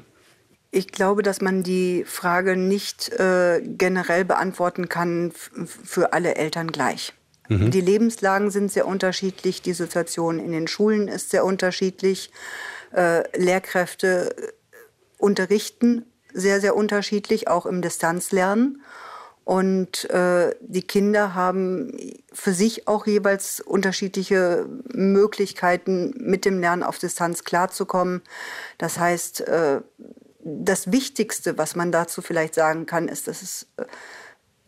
Ich 0.70 0.90
glaube, 0.90 1.24
dass 1.24 1.42
man 1.42 1.64
die 1.64 2.04
Frage 2.06 2.58
nicht 2.58 3.10
äh, 3.14 3.62
generell 3.64 4.26
beantworten 4.26 4.90
kann 4.90 5.32
für 5.32 6.14
alle 6.14 6.36
Eltern 6.36 6.72
gleich. 6.72 7.14
Mhm. 7.48 7.72
Die 7.72 7.82
Lebenslagen 7.82 8.52
sind 8.52 8.72
sehr 8.72 8.88
unterschiedlich, 8.88 9.62
die 9.62 9.74
Situation 9.74 10.40
in 10.40 10.52
den 10.52 10.68
Schulen 10.68 11.08
ist 11.08 11.30
sehr 11.30 11.46
unterschiedlich. 11.46 12.32
Äh, 12.94 13.24
Lehrkräfte 13.38 14.36
äh, 14.38 14.52
unterrichten 15.18 16.06
sehr, 16.34 16.62
sehr 16.62 16.76
unterschiedlich, 16.76 17.48
auch 17.48 17.66
im 17.66 17.82
Distanzlernen. 17.82 18.82
Und 19.44 20.10
äh, 20.10 20.54
die 20.60 20.82
Kinder 20.82 21.34
haben 21.34 21.98
für 22.34 22.52
sich 22.52 22.88
auch 22.88 23.08
jeweils 23.08 23.62
unterschiedliche 23.62 24.68
Möglichkeiten, 24.90 26.14
mit 26.18 26.44
dem 26.44 26.60
Lernen 26.60 26.84
auf 26.84 27.00
Distanz 27.00 27.46
klarzukommen. 27.46 28.22
Das 28.78 29.00
heißt, 29.00 29.42
äh, 29.48 29.82
das 30.40 30.92
Wichtigste, 30.92 31.58
was 31.58 31.76
man 31.78 31.94
dazu 31.94 32.22
vielleicht 32.22 32.56
sagen 32.56 32.86
kann, 32.86 33.08
ist, 33.08 33.30
dass 33.30 33.42
es 33.42 33.68
äh, 33.78 33.86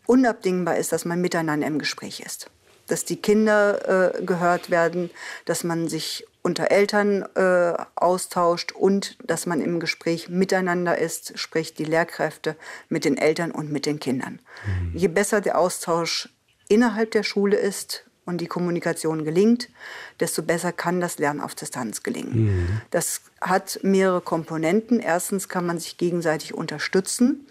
unabdingbar 0.06 0.78
ist, 0.78 0.92
dass 0.92 1.04
man 1.04 1.20
miteinander 1.20 1.66
im 1.66 1.78
Gespräch 1.78 2.20
ist 2.20 2.50
dass 2.90 3.04
die 3.04 3.16
Kinder 3.16 4.16
äh, 4.16 4.24
gehört 4.24 4.70
werden, 4.70 5.10
dass 5.44 5.64
man 5.64 5.88
sich 5.88 6.26
unter 6.42 6.70
Eltern 6.70 7.22
äh, 7.34 7.74
austauscht 7.94 8.72
und 8.72 9.16
dass 9.22 9.46
man 9.46 9.60
im 9.60 9.78
Gespräch 9.78 10.28
miteinander 10.28 10.96
ist, 10.96 11.38
sprich 11.38 11.74
die 11.74 11.84
Lehrkräfte 11.84 12.56
mit 12.88 13.04
den 13.04 13.18
Eltern 13.18 13.50
und 13.50 13.70
mit 13.70 13.86
den 13.86 14.00
Kindern. 14.00 14.40
Mhm. 14.64 14.96
Je 14.96 15.08
besser 15.08 15.40
der 15.40 15.58
Austausch 15.58 16.30
innerhalb 16.68 17.10
der 17.10 17.24
Schule 17.24 17.56
ist 17.56 18.04
und 18.24 18.40
die 18.40 18.46
Kommunikation 18.46 19.24
gelingt, 19.24 19.68
desto 20.20 20.42
besser 20.42 20.72
kann 20.72 21.00
das 21.00 21.18
Lernen 21.18 21.40
auf 21.40 21.54
Distanz 21.54 22.02
gelingen. 22.02 22.44
Mhm. 22.44 22.80
Das 22.90 23.22
hat 23.40 23.80
mehrere 23.82 24.20
Komponenten. 24.20 25.00
Erstens 25.00 25.48
kann 25.48 25.66
man 25.66 25.78
sich 25.78 25.98
gegenseitig 25.98 26.54
unterstützen. 26.54 27.46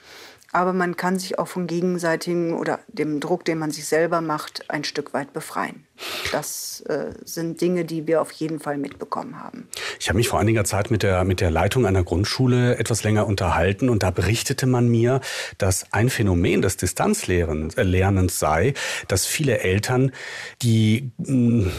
Aber 0.51 0.73
man 0.73 0.95
kann 0.95 1.19
sich 1.19 1.37
auch 1.37 1.47
vom 1.47 1.67
gegenseitigen 1.67 2.53
oder 2.53 2.79
dem 2.87 3.19
Druck, 3.19 3.45
den 3.45 3.59
man 3.59 3.71
sich 3.71 3.85
selber 3.85 4.21
macht, 4.21 4.69
ein 4.69 4.83
Stück 4.83 5.13
weit 5.13 5.33
befreien. 5.33 5.85
Das 6.31 6.81
äh, 6.81 7.11
sind 7.25 7.61
Dinge, 7.61 7.85
die 7.85 8.07
wir 8.07 8.21
auf 8.21 8.31
jeden 8.31 8.59
Fall 8.59 8.77
mitbekommen 8.77 9.41
haben. 9.41 9.67
Ich 9.99 10.09
habe 10.09 10.17
mich 10.17 10.29
vor 10.29 10.39
einiger 10.39 10.63
Zeit 10.63 10.91
mit 10.91 11.03
der, 11.03 11.23
mit 11.23 11.41
der 11.41 11.51
Leitung 11.51 11.85
einer 11.85 12.03
Grundschule 12.03 12.77
etwas 12.77 13.03
länger 13.03 13.27
unterhalten 13.27 13.89
und 13.89 14.03
da 14.03 14.11
berichtete 14.11 14.65
man 14.65 14.87
mir, 14.87 15.19
dass 15.57 15.91
ein 15.91 16.09
Phänomen 16.09 16.61
des 16.61 16.77
Distanzlernens 16.77 17.75
äh, 17.77 18.27
sei, 18.29 18.73
dass 19.07 19.25
viele 19.25 19.59
Eltern 19.59 20.11
die, 20.61 21.11
hm, 21.23 21.71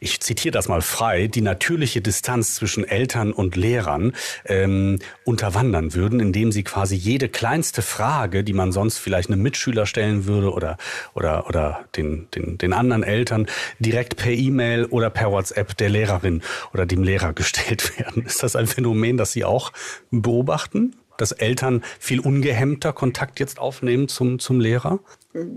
ich 0.00 0.20
zitiere 0.20 0.52
das 0.52 0.68
mal 0.68 0.82
frei, 0.82 1.26
die 1.26 1.42
natürliche 1.42 2.00
Distanz 2.00 2.54
zwischen 2.54 2.84
Eltern 2.84 3.32
und 3.32 3.56
Lehrern 3.56 4.12
ähm, 4.44 4.98
unterwandern 5.24 5.94
würden, 5.94 6.20
indem 6.20 6.52
sie 6.52 6.64
quasi 6.64 6.94
jede 6.94 7.28
kleinste 7.28 7.82
Frage, 7.82 8.44
die 8.44 8.52
man 8.52 8.72
sonst 8.72 8.98
vielleicht 8.98 9.30
einem 9.30 9.42
Mitschüler 9.42 9.86
stellen 9.86 10.26
würde 10.26 10.52
oder, 10.52 10.76
oder, 11.14 11.46
oder 11.48 11.84
den, 11.96 12.28
den, 12.34 12.58
den 12.58 12.72
anderen 12.72 13.02
Eltern, 13.02 13.46
direkt 13.78 14.16
per 14.16 14.32
E-Mail 14.32 14.86
oder 14.86 15.10
per 15.10 15.30
WhatsApp 15.30 15.76
der 15.76 15.88
Lehrerin 15.88 16.42
oder 16.72 16.86
dem 16.86 17.02
Lehrer 17.02 17.32
gestellt 17.34 17.98
werden. 17.98 18.24
Ist 18.24 18.42
das 18.42 18.56
ein 18.56 18.66
Phänomen, 18.66 19.16
das 19.16 19.32
Sie 19.32 19.44
auch 19.44 19.72
beobachten? 20.10 20.96
Dass 21.20 21.32
Eltern 21.32 21.82
viel 21.98 22.20
ungehemmter 22.20 22.92
Kontakt 22.92 23.40
jetzt 23.40 23.58
aufnehmen 23.58 24.08
zum, 24.08 24.38
zum 24.38 24.60
Lehrer? 24.60 25.00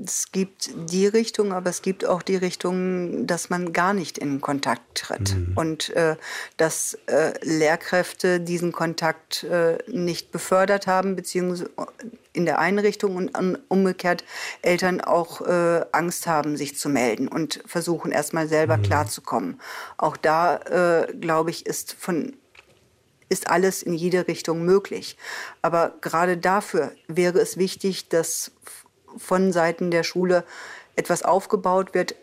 Es 0.04 0.32
gibt 0.32 0.72
die 0.92 1.08
Richtung, 1.08 1.54
aber 1.54 1.70
es 1.70 1.82
gibt 1.82 2.06
auch 2.06 2.22
die 2.22 2.36
Richtung, 2.36 3.26
dass 3.28 3.50
man 3.50 3.72
gar 3.72 3.94
nicht 3.94 4.18
in 4.18 4.42
Kontakt 4.42 4.96
tritt 4.96 5.36
mhm. 5.36 5.54
und 5.56 5.90
äh, 5.92 6.18
dass 6.58 6.98
äh, 7.06 7.34
Lehrkräfte 7.42 8.42
diesen 8.42 8.74
Kontakt 8.74 9.44
äh, 9.46 9.78
nicht 9.88 10.32
befördert 10.32 10.88
haben, 10.88 11.16
beziehungsweise 11.16 11.70
in 12.34 12.46
der 12.46 12.60
einen 12.60 12.80
Richtung 12.80 13.16
und 13.16 13.32
umgekehrt 13.70 14.24
Eltern 14.62 15.02
auch 15.02 15.42
äh, 15.42 15.86
Angst 15.92 16.28
haben, 16.28 16.58
sich 16.58 16.78
zu 16.78 16.90
melden 16.90 17.28
und 17.28 17.62
versuchen 17.66 18.12
erstmal 18.12 18.48
selber 18.48 18.78
mhm. 18.78 18.84
klarzukommen. 18.84 19.62
Auch 19.98 20.18
da, 20.18 20.58
äh, 20.58 21.14
glaube 21.16 21.50
ich, 21.52 21.66
ist 21.66 21.94
von 21.94 22.34
ist 23.30 23.50
alles 23.50 23.84
in 23.84 23.94
jede 23.94 24.28
Richtung 24.28 24.64
möglich. 24.64 25.18
Aber 25.62 25.94
gerade 26.02 26.38
dafür 26.38 26.92
wäre 27.08 27.40
es 27.40 27.58
wichtig, 27.58 28.10
dass 28.10 28.52
von 29.18 29.52
Seiten 29.52 29.92
der 29.92 30.04
Schule 30.04 30.44
etwas 30.96 31.24
aufgebaut 31.24 31.94
wird, 31.94 32.16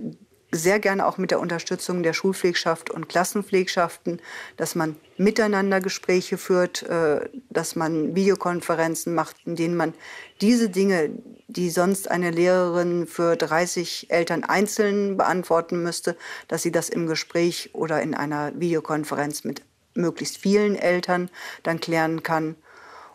sehr 0.53 0.79
gerne 0.79 1.07
auch 1.07 1.19
mit 1.19 1.31
der 1.31 1.41
Unterstützung 1.41 2.03
der 2.03 2.13
Schulpflegschaft 2.13 2.91
und 2.91 3.09
Klassenpflegschaften, 3.09 4.21
dass 4.57 4.75
man 4.75 4.97
miteinander 5.17 5.81
Gespräche 5.81 6.39
führt, 6.39 6.83
äh, 6.85 7.29
dass 7.51 7.77
man 7.77 8.15
Videokonferenzen 8.15 9.15
macht, 9.15 9.37
in 9.45 9.57
denen 9.57 9.77
man 9.77 9.93
diese 10.41 10.69
Dinge, 10.69 11.11
die 11.49 11.71
sonst 11.71 12.11
eine 12.11 12.31
Lehrerin 12.31 13.07
für 13.07 13.37
30 13.37 14.11
Eltern 14.11 14.45
einzeln 14.45 15.17
beantworten 15.17 15.83
müsste, 15.83 16.17
dass 16.49 16.63
sie 16.63 16.73
das 16.73 16.89
im 16.89 17.07
Gespräch 17.07 17.71
oder 17.73 18.01
in 18.03 18.15
einer 18.15 18.53
Videokonferenz 18.59 19.45
mit 19.45 19.63
möglichst 19.97 20.39
vielen 20.39 20.77
Eltern 20.77 21.31
dann 21.63 21.81
klären 21.81 22.23
kann 22.23 22.57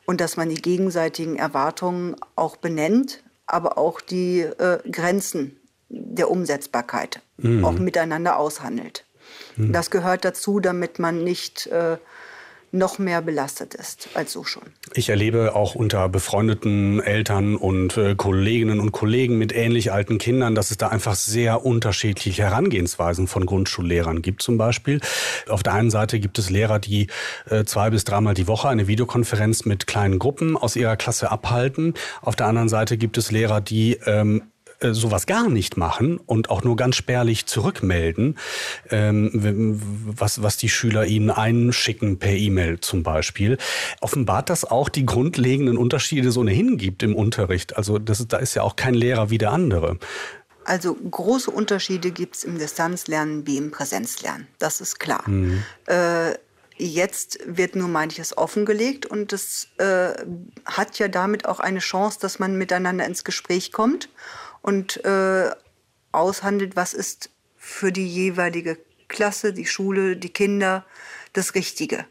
und 0.05 0.21
dass 0.21 0.37
man 0.37 0.49
die 0.49 0.61
gegenseitigen 0.61 1.37
Erwartungen 1.37 2.15
auch 2.35 2.57
benennt, 2.57 3.23
aber 3.45 3.77
auch 3.77 4.01
die 4.01 4.41
äh, 4.41 4.79
Grenzen 4.89 5.57
der 5.89 6.29
Umsetzbarkeit 6.29 7.21
mhm. 7.37 7.65
auch 7.65 7.73
miteinander 7.73 8.37
aushandelt. 8.37 9.05
Mhm. 9.55 9.73
Das 9.73 9.91
gehört 9.91 10.25
dazu, 10.25 10.59
damit 10.59 10.99
man 10.99 11.23
nicht 11.23 11.67
äh, 11.67 11.97
noch 12.71 12.99
mehr 12.99 13.21
belastet 13.21 13.73
ist 13.73 14.09
als 14.13 14.31
so 14.31 14.43
schon. 14.43 14.63
Ich 14.93 15.09
erlebe 15.09 15.55
auch 15.55 15.75
unter 15.75 16.07
befreundeten 16.09 17.01
Eltern 17.01 17.55
und 17.55 17.97
äh, 17.97 18.15
Kolleginnen 18.15 18.79
und 18.79 18.91
Kollegen 18.91 19.37
mit 19.37 19.53
ähnlich 19.53 19.91
alten 19.91 20.17
Kindern, 20.17 20.55
dass 20.55 20.71
es 20.71 20.77
da 20.77 20.87
einfach 20.87 21.15
sehr 21.15 21.65
unterschiedliche 21.65 22.43
Herangehensweisen 22.43 23.27
von 23.27 23.45
Grundschullehrern 23.45 24.21
gibt 24.21 24.41
zum 24.41 24.57
Beispiel. 24.57 25.01
Auf 25.49 25.63
der 25.63 25.73
einen 25.73 25.91
Seite 25.91 26.19
gibt 26.19 26.39
es 26.39 26.49
Lehrer, 26.49 26.79
die 26.79 27.07
äh, 27.49 27.65
zwei 27.65 27.89
bis 27.89 28.03
dreimal 28.03 28.33
die 28.33 28.47
Woche 28.47 28.69
eine 28.69 28.87
Videokonferenz 28.87 29.65
mit 29.65 29.87
kleinen 29.87 30.19
Gruppen 30.19 30.55
aus 30.55 30.75
ihrer 30.75 30.95
Klasse 30.95 31.31
abhalten. 31.31 31.93
Auf 32.21 32.35
der 32.35 32.47
anderen 32.47 32.69
Seite 32.69 32.97
gibt 32.97 33.17
es 33.17 33.31
Lehrer, 33.31 33.61
die 33.61 33.99
ähm, 34.05 34.43
äh, 34.81 34.93
sowas 34.93 35.27
gar 35.27 35.47
nicht 35.49 35.77
machen 35.77 36.17
und 36.17 36.49
auch 36.49 36.63
nur 36.63 36.75
ganz 36.75 36.95
spärlich 36.95 37.45
zurückmelden, 37.45 38.37
ähm, 38.89 39.79
was, 40.05 40.41
was 40.41 40.57
die 40.57 40.69
Schüler 40.69 41.05
ihnen 41.05 41.29
einschicken 41.29 42.17
per 42.17 42.33
E-Mail 42.33 42.79
zum 42.79 43.03
Beispiel, 43.03 43.57
offenbart 43.99 44.49
das 44.49 44.65
auch 44.65 44.89
die 44.89 45.05
grundlegenden 45.05 45.77
Unterschiede, 45.77 46.23
die 46.23 46.27
es 46.29 46.37
ohnehin 46.37 46.77
gibt 46.77 47.03
im 47.03 47.15
Unterricht. 47.15 47.77
Also 47.77 47.99
das, 47.99 48.27
da 48.27 48.37
ist 48.37 48.55
ja 48.55 48.63
auch 48.63 48.75
kein 48.75 48.95
Lehrer 48.95 49.29
wie 49.29 49.37
der 49.37 49.51
andere. 49.51 49.99
Also 50.65 50.93
große 50.95 51.51
Unterschiede 51.51 52.11
gibt 52.11 52.37
es 52.37 52.43
im 52.43 52.57
Distanzlernen 52.57 53.45
wie 53.47 53.57
im 53.57 53.71
Präsenzlernen. 53.71 54.47
Das 54.59 54.81
ist 54.81 54.99
klar. 54.99 55.27
Mhm. 55.27 55.63
Äh, 55.85 56.33
jetzt 56.77 57.39
wird 57.45 57.75
nur 57.75 57.87
manches 57.87 58.37
offengelegt 58.37 59.05
und 59.05 59.33
es 59.33 59.67
äh, 59.77 60.13
hat 60.65 60.97
ja 60.97 61.07
damit 61.07 61.45
auch 61.45 61.59
eine 61.59 61.79
Chance, 61.79 62.19
dass 62.19 62.39
man 62.39 62.57
miteinander 62.57 63.05
ins 63.05 63.23
Gespräch 63.23 63.71
kommt 63.71 64.09
und 64.61 65.03
äh, 65.05 65.51
aushandelt, 66.11 66.75
was 66.75 66.93
ist 66.93 67.29
für 67.57 67.91
die 67.91 68.07
jeweilige 68.07 68.77
Klasse, 69.07 69.53
die 69.53 69.65
Schule, 69.65 70.17
die 70.17 70.29
Kinder 70.29 70.85
das 71.33 71.55
Richtige. 71.55 72.05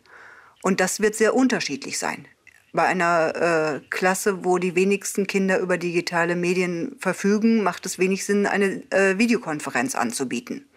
Und 0.63 0.81
das 0.81 1.01
wird 1.01 1.15
sehr 1.15 1.35
unterschiedlich 1.35 1.99
sein. 1.99 2.27
Bei 2.73 2.85
einer 2.85 3.35
äh, 3.35 3.81
Klasse, 3.91 4.45
wo 4.45 4.59
die 4.59 4.77
wenigsten 4.77 5.27
Kinder 5.27 5.59
über 5.59 5.77
digitale 5.77 6.37
Medien 6.37 6.97
verfügen, 7.01 7.63
macht 7.65 7.85
es 7.87 7.99
wenig 7.99 8.25
Sinn, 8.25 8.47
eine 8.47 8.83
äh, 8.91 9.19
Videokonferenz 9.19 9.97
anzubieten. 9.97 10.69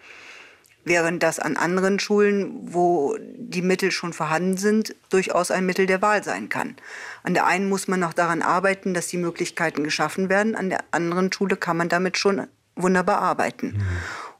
Während 0.85 1.23
das 1.23 1.39
an 1.39 1.55
anderen 1.55 1.99
Schulen, 1.99 2.73
wo 2.73 3.17
die 3.19 3.61
Mittel 3.61 3.91
schon 3.91 4.11
vorhanden 4.11 4.57
sind, 4.57 4.95
durchaus 5.09 5.49
ein 5.49 5.65
Mittel 5.65 5.85
der 5.85 6.01
Wahl 6.01 6.23
sein 6.23 6.49
kann. 6.49 6.75
An 7.23 7.33
der 7.33 7.45
einen 7.45 7.69
muss 7.69 7.87
man 7.87 8.01
noch 8.01 8.13
daran 8.13 8.41
arbeiten, 8.41 8.93
dass 8.93 9.07
die 9.07 9.17
Möglichkeiten 9.17 9.83
geschaffen 9.83 10.29
werden. 10.29 10.55
An 10.55 10.69
der 10.69 10.83
anderen 10.91 11.31
Schule 11.31 11.55
kann 11.55 11.77
man 11.77 11.89
damit 11.89 12.17
schon 12.17 12.47
wunderbar 12.75 13.19
arbeiten. 13.19 13.67
Mhm. 13.67 13.83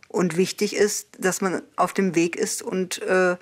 Und 0.10 0.38
wichtig 0.38 0.76
ist, 0.76 1.08
dass 1.18 1.42
man 1.42 1.62
auf 1.76 1.94
dem 1.94 2.14
Weg 2.14 2.36
ist 2.36 2.62
und 2.62 3.02
äh, 3.02 3.36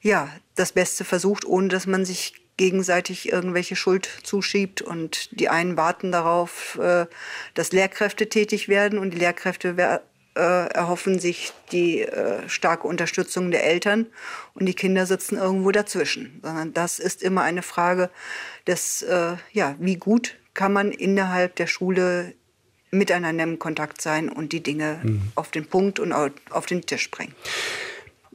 ja, 0.00 0.28
das 0.54 0.72
Beste 0.72 1.04
versucht, 1.04 1.44
ohne 1.44 1.68
dass 1.68 1.86
man 1.86 2.04
sich 2.04 2.34
gegenseitig 2.56 3.32
irgendwelche 3.32 3.76
Schuld 3.76 4.08
zuschiebt. 4.22 4.82
Und 4.82 5.28
die 5.38 5.48
einen 5.48 5.76
warten 5.76 6.12
darauf, 6.12 6.78
äh, 6.78 7.06
dass 7.54 7.72
Lehrkräfte 7.72 8.28
tätig 8.28 8.68
werden 8.68 8.98
und 8.98 9.12
die 9.12 9.18
Lehrkräfte 9.18 10.02
erhoffen 10.40 11.18
sich 11.18 11.52
die 11.72 12.02
äh, 12.02 12.48
starke 12.48 12.86
Unterstützung 12.86 13.50
der 13.50 13.64
Eltern 13.64 14.06
und 14.54 14.66
die 14.66 14.74
Kinder 14.74 15.06
sitzen 15.06 15.36
irgendwo 15.36 15.70
dazwischen. 15.70 16.40
Sondern 16.42 16.72
das 16.72 16.98
ist 16.98 17.22
immer 17.22 17.42
eine 17.42 17.62
Frage 17.62 18.10
des, 18.66 19.02
äh, 19.02 19.36
ja, 19.52 19.76
wie 19.78 19.96
gut 19.96 20.36
kann 20.54 20.72
man 20.72 20.90
innerhalb 20.92 21.56
der 21.56 21.66
Schule 21.66 22.34
miteinander 22.90 23.44
im 23.44 23.58
Kontakt 23.58 24.02
sein 24.02 24.28
und 24.28 24.52
die 24.52 24.62
Dinge 24.62 25.00
mhm. 25.02 25.22
auf 25.34 25.50
den 25.50 25.66
Punkt 25.66 26.00
und 26.00 26.12
auf 26.12 26.66
den 26.66 26.82
Tisch 26.82 27.10
bringen. 27.10 27.34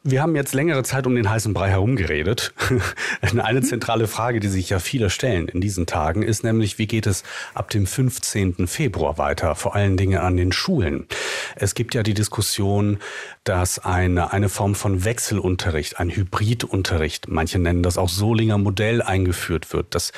Wir 0.08 0.22
haben 0.22 0.36
jetzt 0.36 0.54
längere 0.54 0.84
Zeit 0.84 1.08
um 1.08 1.16
den 1.16 1.32
heißen 1.32 1.56
Brei 1.56 1.70
herumgeredet. 1.70 2.54
Eine 3.22 3.64
zentrale 3.64 4.06
Frage, 4.06 4.40
die 4.40 4.50
sich 4.50 4.70
ja 4.70 4.78
viele 4.78 5.10
stellen 5.10 5.48
in 5.48 5.62
diesen 5.62 5.88
Tagen, 5.88 6.22
ist 6.22 6.44
nämlich, 6.44 6.78
wie 6.78 6.86
geht 6.86 7.08
es 7.08 7.24
ab 7.56 7.72
dem 7.72 7.88
15. 7.88 8.68
Februar 8.68 9.18
weiter, 9.18 9.56
vor 9.56 9.74
allen 9.74 9.98
Dingen 9.98 10.20
an 10.20 10.38
den 10.38 10.52
Schulen? 10.52 11.08
Es 11.56 11.74
gibt 11.74 11.96
ja 11.96 12.04
die 12.04 12.14
Diskussion, 12.14 13.00
dass 13.46 13.80
eine, 13.80 14.32
eine 14.32 14.48
Form 14.48 14.76
von 14.76 15.06
Wechselunterricht, 15.06 16.00
ein 16.00 16.12
Hybridunterricht, 16.12 17.28
manche 17.28 17.58
nennen 17.58 17.82
das 17.82 17.98
auch 17.98 18.10
Solinger 18.10 18.60
Modell 18.60 19.02
eingeführt 19.02 19.74
wird, 19.74 19.96
dass 19.96 20.12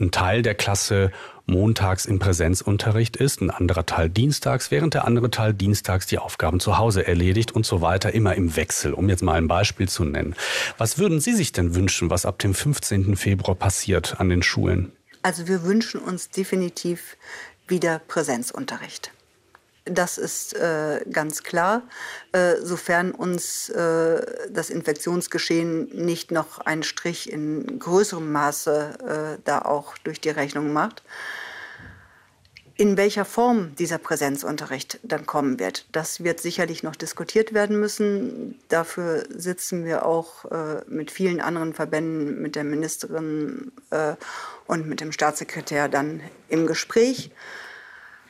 ein 0.00 0.10
Teil 0.10 0.40
der 0.40 0.54
Klasse 0.54 1.12
montags 1.46 2.06
im 2.06 2.18
Präsenzunterricht 2.18 3.16
ist, 3.16 3.40
ein 3.40 3.50
anderer 3.50 3.86
Teil 3.86 4.08
dienstags, 4.08 4.70
während 4.70 4.94
der 4.94 5.06
andere 5.06 5.30
Teil 5.30 5.54
dienstags 5.54 6.06
die 6.06 6.18
Aufgaben 6.18 6.60
zu 6.60 6.78
Hause 6.78 7.06
erledigt 7.06 7.52
und 7.52 7.66
so 7.66 7.80
weiter, 7.80 8.12
immer 8.12 8.34
im 8.34 8.56
Wechsel, 8.56 8.92
um 8.92 9.08
jetzt 9.08 9.22
mal 9.22 9.34
ein 9.34 9.48
Beispiel 9.48 9.88
zu 9.88 10.04
nennen. 10.04 10.34
Was 10.78 10.98
würden 10.98 11.20
Sie 11.20 11.34
sich 11.34 11.52
denn 11.52 11.74
wünschen, 11.74 12.10
was 12.10 12.26
ab 12.26 12.38
dem 12.38 12.54
15. 12.54 13.16
Februar 13.16 13.54
passiert 13.54 14.20
an 14.20 14.28
den 14.28 14.42
Schulen? 14.42 14.92
Also 15.22 15.48
wir 15.48 15.62
wünschen 15.62 16.00
uns 16.00 16.28
definitiv 16.30 17.16
wieder 17.66 17.98
Präsenzunterricht. 17.98 19.13
Das 19.86 20.16
ist 20.16 20.54
äh, 20.54 21.04
ganz 21.12 21.42
klar, 21.42 21.82
äh, 22.32 22.56
sofern 22.62 23.10
uns 23.10 23.68
äh, 23.68 24.48
das 24.48 24.70
Infektionsgeschehen 24.70 25.90
nicht 25.92 26.30
noch 26.30 26.58
einen 26.60 26.82
Strich 26.82 27.30
in 27.30 27.78
größerem 27.78 28.32
Maße 28.32 29.36
äh, 29.36 29.42
da 29.44 29.60
auch 29.60 29.98
durch 29.98 30.22
die 30.22 30.30
Rechnung 30.30 30.72
macht. 30.72 31.02
In 32.76 32.96
welcher 32.96 33.26
Form 33.26 33.76
dieser 33.76 33.98
Präsenzunterricht 33.98 34.98
dann 35.02 35.26
kommen 35.26 35.60
wird, 35.60 35.86
das 35.92 36.24
wird 36.24 36.40
sicherlich 36.40 36.82
noch 36.82 36.96
diskutiert 36.96 37.52
werden 37.52 37.78
müssen. 37.78 38.58
Dafür 38.68 39.24
sitzen 39.28 39.84
wir 39.84 40.06
auch 40.06 40.46
äh, 40.46 40.80
mit 40.88 41.12
vielen 41.12 41.40
anderen 41.40 41.74
Verbänden, 41.74 42.40
mit 42.40 42.56
der 42.56 42.64
Ministerin 42.64 43.70
äh, 43.90 44.14
und 44.66 44.88
mit 44.88 45.00
dem 45.00 45.12
Staatssekretär 45.12 45.88
dann 45.88 46.20
im 46.48 46.66
Gespräch. 46.66 47.30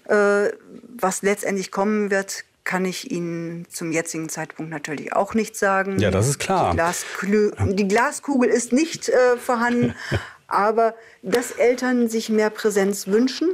Äh, 0.09 0.51
was 0.97 1.23
letztendlich 1.23 1.71
kommen 1.71 2.11
wird, 2.11 2.45
kann 2.65 2.85
ich 2.87 3.11
Ihnen 3.11 3.67
zum 3.69 3.93
jetzigen 3.93 4.29
Zeitpunkt 4.29 4.71
natürlich 4.71 5.13
auch 5.13 5.35
nicht 5.35 5.57
sagen. 5.57 5.99
Ja, 5.99 6.11
das 6.11 6.29
ist 6.29 6.39
klar. 6.39 6.71
Die, 6.71 6.77
Glaskugel, 6.77 7.75
die 7.75 7.89
Glaskugel 7.89 8.49
ist 8.49 8.73
nicht 8.73 9.09
äh, 9.09 9.37
vorhanden, 9.37 9.95
aber 10.49 10.95
dass 11.23 11.51
Eltern 11.51 12.09
sich 12.09 12.31
mehr 12.31 12.51
Präsenz 12.51 13.07
wünschen, 13.07 13.51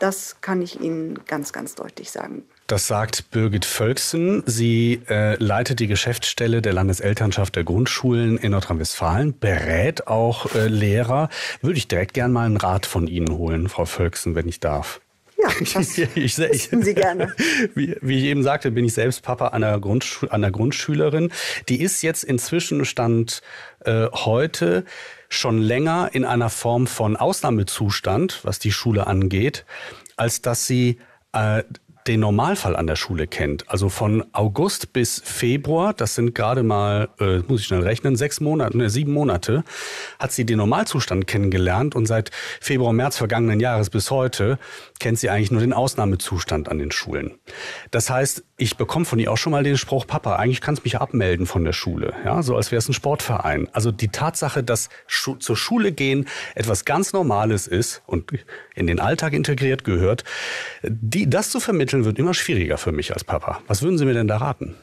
das 0.00 0.40
kann 0.40 0.60
ich 0.62 0.80
Ihnen 0.80 1.20
ganz, 1.26 1.52
ganz 1.52 1.76
deutlich 1.76 2.10
sagen. 2.10 2.42
Das 2.66 2.86
sagt 2.86 3.30
Birgit 3.30 3.66
Völksen. 3.66 4.42
Sie 4.46 5.02
äh, 5.08 5.36
leitet 5.36 5.78
die 5.78 5.88
Geschäftsstelle 5.88 6.62
der 6.62 6.72
Landeselternschaft 6.72 7.54
der 7.54 7.64
Grundschulen 7.64 8.38
in 8.38 8.52
Nordrhein-Westfalen, 8.52 9.38
berät 9.38 10.06
auch 10.06 10.54
äh, 10.54 10.68
Lehrer. 10.68 11.28
Würde 11.60 11.76
ich 11.76 11.86
direkt 11.86 12.14
gern 12.14 12.32
mal 12.32 12.46
einen 12.46 12.56
Rat 12.56 12.86
von 12.86 13.08
Ihnen 13.08 13.30
holen, 13.30 13.68
Frau 13.68 13.84
Völksen, 13.84 14.34
wenn 14.34 14.48
ich 14.48 14.58
darf. 14.58 15.01
Ja, 15.42 15.50
das 15.74 15.98
ich, 15.98 16.16
ich, 16.16 16.34
Sie 16.34 16.94
gerne. 16.94 17.34
Wie, 17.74 17.96
wie, 18.00 18.18
ich 18.18 18.24
eben 18.24 18.42
sagte, 18.42 18.70
bin 18.70 18.84
ich 18.84 18.94
selbst 18.94 19.22
Papa 19.22 19.48
einer, 19.48 19.78
Grundschu 19.80 20.28
einer 20.28 20.50
Grundschülerin. 20.50 21.32
Die 21.68 21.80
ist 21.80 22.02
jetzt 22.02 22.24
inzwischen 22.24 22.84
Stand 22.84 23.42
äh, 23.84 24.06
heute 24.12 24.84
schon 25.28 25.58
länger 25.58 26.10
in 26.12 26.24
einer 26.24 26.50
Form 26.50 26.86
von 26.86 27.16
Ausnahmezustand, 27.16 28.40
was 28.42 28.58
die 28.58 28.72
Schule 28.72 29.06
angeht, 29.06 29.64
als 30.16 30.42
dass 30.42 30.66
sie 30.66 30.98
äh, 31.32 31.62
den 32.06 32.20
Normalfall 32.20 32.76
an 32.76 32.86
der 32.86 32.96
Schule 32.96 33.26
kennt. 33.26 33.68
Also 33.70 33.88
von 33.88 34.24
August 34.32 34.92
bis 34.92 35.22
Februar, 35.24 35.94
das 35.94 36.14
sind 36.14 36.34
gerade 36.34 36.62
mal, 36.62 37.08
äh, 37.20 37.38
muss 37.46 37.60
ich 37.60 37.66
schnell 37.66 37.82
rechnen, 37.82 38.16
sechs 38.16 38.40
Monate, 38.40 38.76
ne, 38.76 38.90
sieben 38.90 39.12
Monate, 39.12 39.62
hat 40.18 40.32
sie 40.32 40.44
den 40.44 40.58
Normalzustand 40.58 41.26
kennengelernt 41.26 41.94
und 41.94 42.06
seit 42.06 42.30
Februar, 42.60 42.92
März 42.92 43.16
vergangenen 43.16 43.60
Jahres 43.60 43.90
bis 43.90 44.10
heute 44.10 44.58
kennt 45.02 45.18
sie 45.18 45.28
eigentlich 45.28 45.50
nur 45.50 45.60
den 45.60 45.72
Ausnahmezustand 45.72 46.68
an 46.68 46.78
den 46.78 46.92
Schulen. 46.92 47.38
Das 47.90 48.08
heißt, 48.08 48.44
ich 48.56 48.76
bekomme 48.76 49.04
von 49.04 49.18
ihr 49.18 49.32
auch 49.32 49.36
schon 49.36 49.50
mal 49.50 49.64
den 49.64 49.76
Spruch, 49.76 50.06
Papa, 50.06 50.36
eigentlich 50.36 50.60
kannst 50.60 50.84
mich 50.84 51.00
abmelden 51.00 51.44
von 51.46 51.64
der 51.64 51.72
Schule, 51.72 52.14
ja, 52.24 52.42
so 52.42 52.56
als 52.56 52.70
wäre 52.70 52.78
es 52.78 52.88
ein 52.88 52.92
Sportverein. 52.92 53.68
Also 53.72 53.90
die 53.90 54.08
Tatsache, 54.08 54.62
dass 54.62 54.88
Schu 55.08 55.34
zur 55.34 55.56
Schule 55.56 55.90
gehen 55.90 56.28
etwas 56.54 56.84
ganz 56.84 57.12
Normales 57.12 57.66
ist 57.66 58.02
und 58.06 58.32
in 58.76 58.86
den 58.86 59.00
Alltag 59.00 59.32
integriert 59.32 59.82
gehört, 59.82 60.22
die, 60.84 61.28
das 61.28 61.50
zu 61.50 61.58
vermitteln 61.58 62.04
wird 62.04 62.18
immer 62.20 62.32
schwieriger 62.32 62.78
für 62.78 62.92
mich 62.92 63.12
als 63.12 63.24
Papa. 63.24 63.60
Was 63.66 63.82
würden 63.82 63.98
Sie 63.98 64.04
mir 64.04 64.14
denn 64.14 64.28
da 64.28 64.36
raten? 64.36 64.76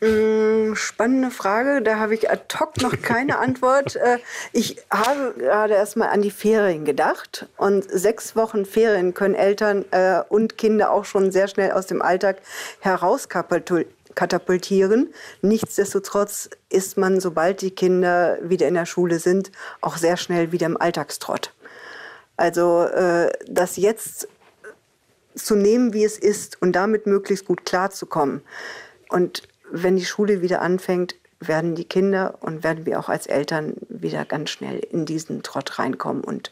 Mm, 0.00 0.74
spannende 0.74 1.30
Frage, 1.30 1.80
da 1.80 1.98
habe 1.98 2.14
ich 2.14 2.30
ad 2.30 2.42
hoc 2.58 2.82
noch 2.82 3.00
keine 3.00 3.38
Antwort. 3.38 3.96
Äh, 4.04 4.18
ich 4.52 4.76
habe 4.90 5.34
gerade 5.38 5.72
erst 5.74 5.96
mal 5.96 6.08
an 6.08 6.20
die 6.20 6.30
Ferien 6.30 6.84
gedacht 6.84 7.46
und 7.56 7.90
sechs 7.90 8.36
Wochen 8.36 8.66
Ferien 8.66 9.14
können 9.14 9.34
Eltern 9.34 9.86
äh, 9.92 10.20
und 10.28 10.58
Kinder 10.58 10.90
auch 10.90 11.06
schon 11.06 11.32
sehr 11.32 11.48
schnell 11.48 11.72
aus 11.72 11.86
dem 11.86 12.02
Alltag 12.02 12.42
herauskatapultieren. 12.80 15.14
Nichtsdestotrotz 15.40 16.50
ist 16.68 16.98
man, 16.98 17.20
sobald 17.20 17.62
die 17.62 17.70
Kinder 17.70 18.36
wieder 18.42 18.68
in 18.68 18.74
der 18.74 18.86
Schule 18.86 19.18
sind, 19.20 19.50
auch 19.80 19.96
sehr 19.96 20.18
schnell 20.18 20.52
wieder 20.52 20.66
im 20.66 20.78
Alltagstrott. 20.78 21.54
Also 22.36 22.82
äh, 22.82 23.32
das 23.46 23.76
jetzt 23.76 24.28
zu 25.34 25.54
nehmen, 25.54 25.94
wie 25.94 26.04
es 26.04 26.18
ist 26.18 26.60
und 26.60 26.72
damit 26.72 27.06
möglichst 27.06 27.46
gut 27.46 27.64
klarzukommen. 27.64 28.42
Und 29.08 29.44
wenn 29.70 29.96
die 29.96 30.04
Schule 30.04 30.42
wieder 30.42 30.62
anfängt, 30.62 31.16
werden 31.40 31.74
die 31.74 31.84
Kinder 31.84 32.38
und 32.40 32.64
werden 32.64 32.86
wir 32.86 32.98
auch 32.98 33.08
als 33.08 33.26
Eltern 33.26 33.74
wieder 33.88 34.24
ganz 34.24 34.50
schnell 34.50 34.78
in 34.78 35.04
diesen 35.04 35.42
Trott 35.42 35.78
reinkommen 35.78 36.24
und 36.24 36.50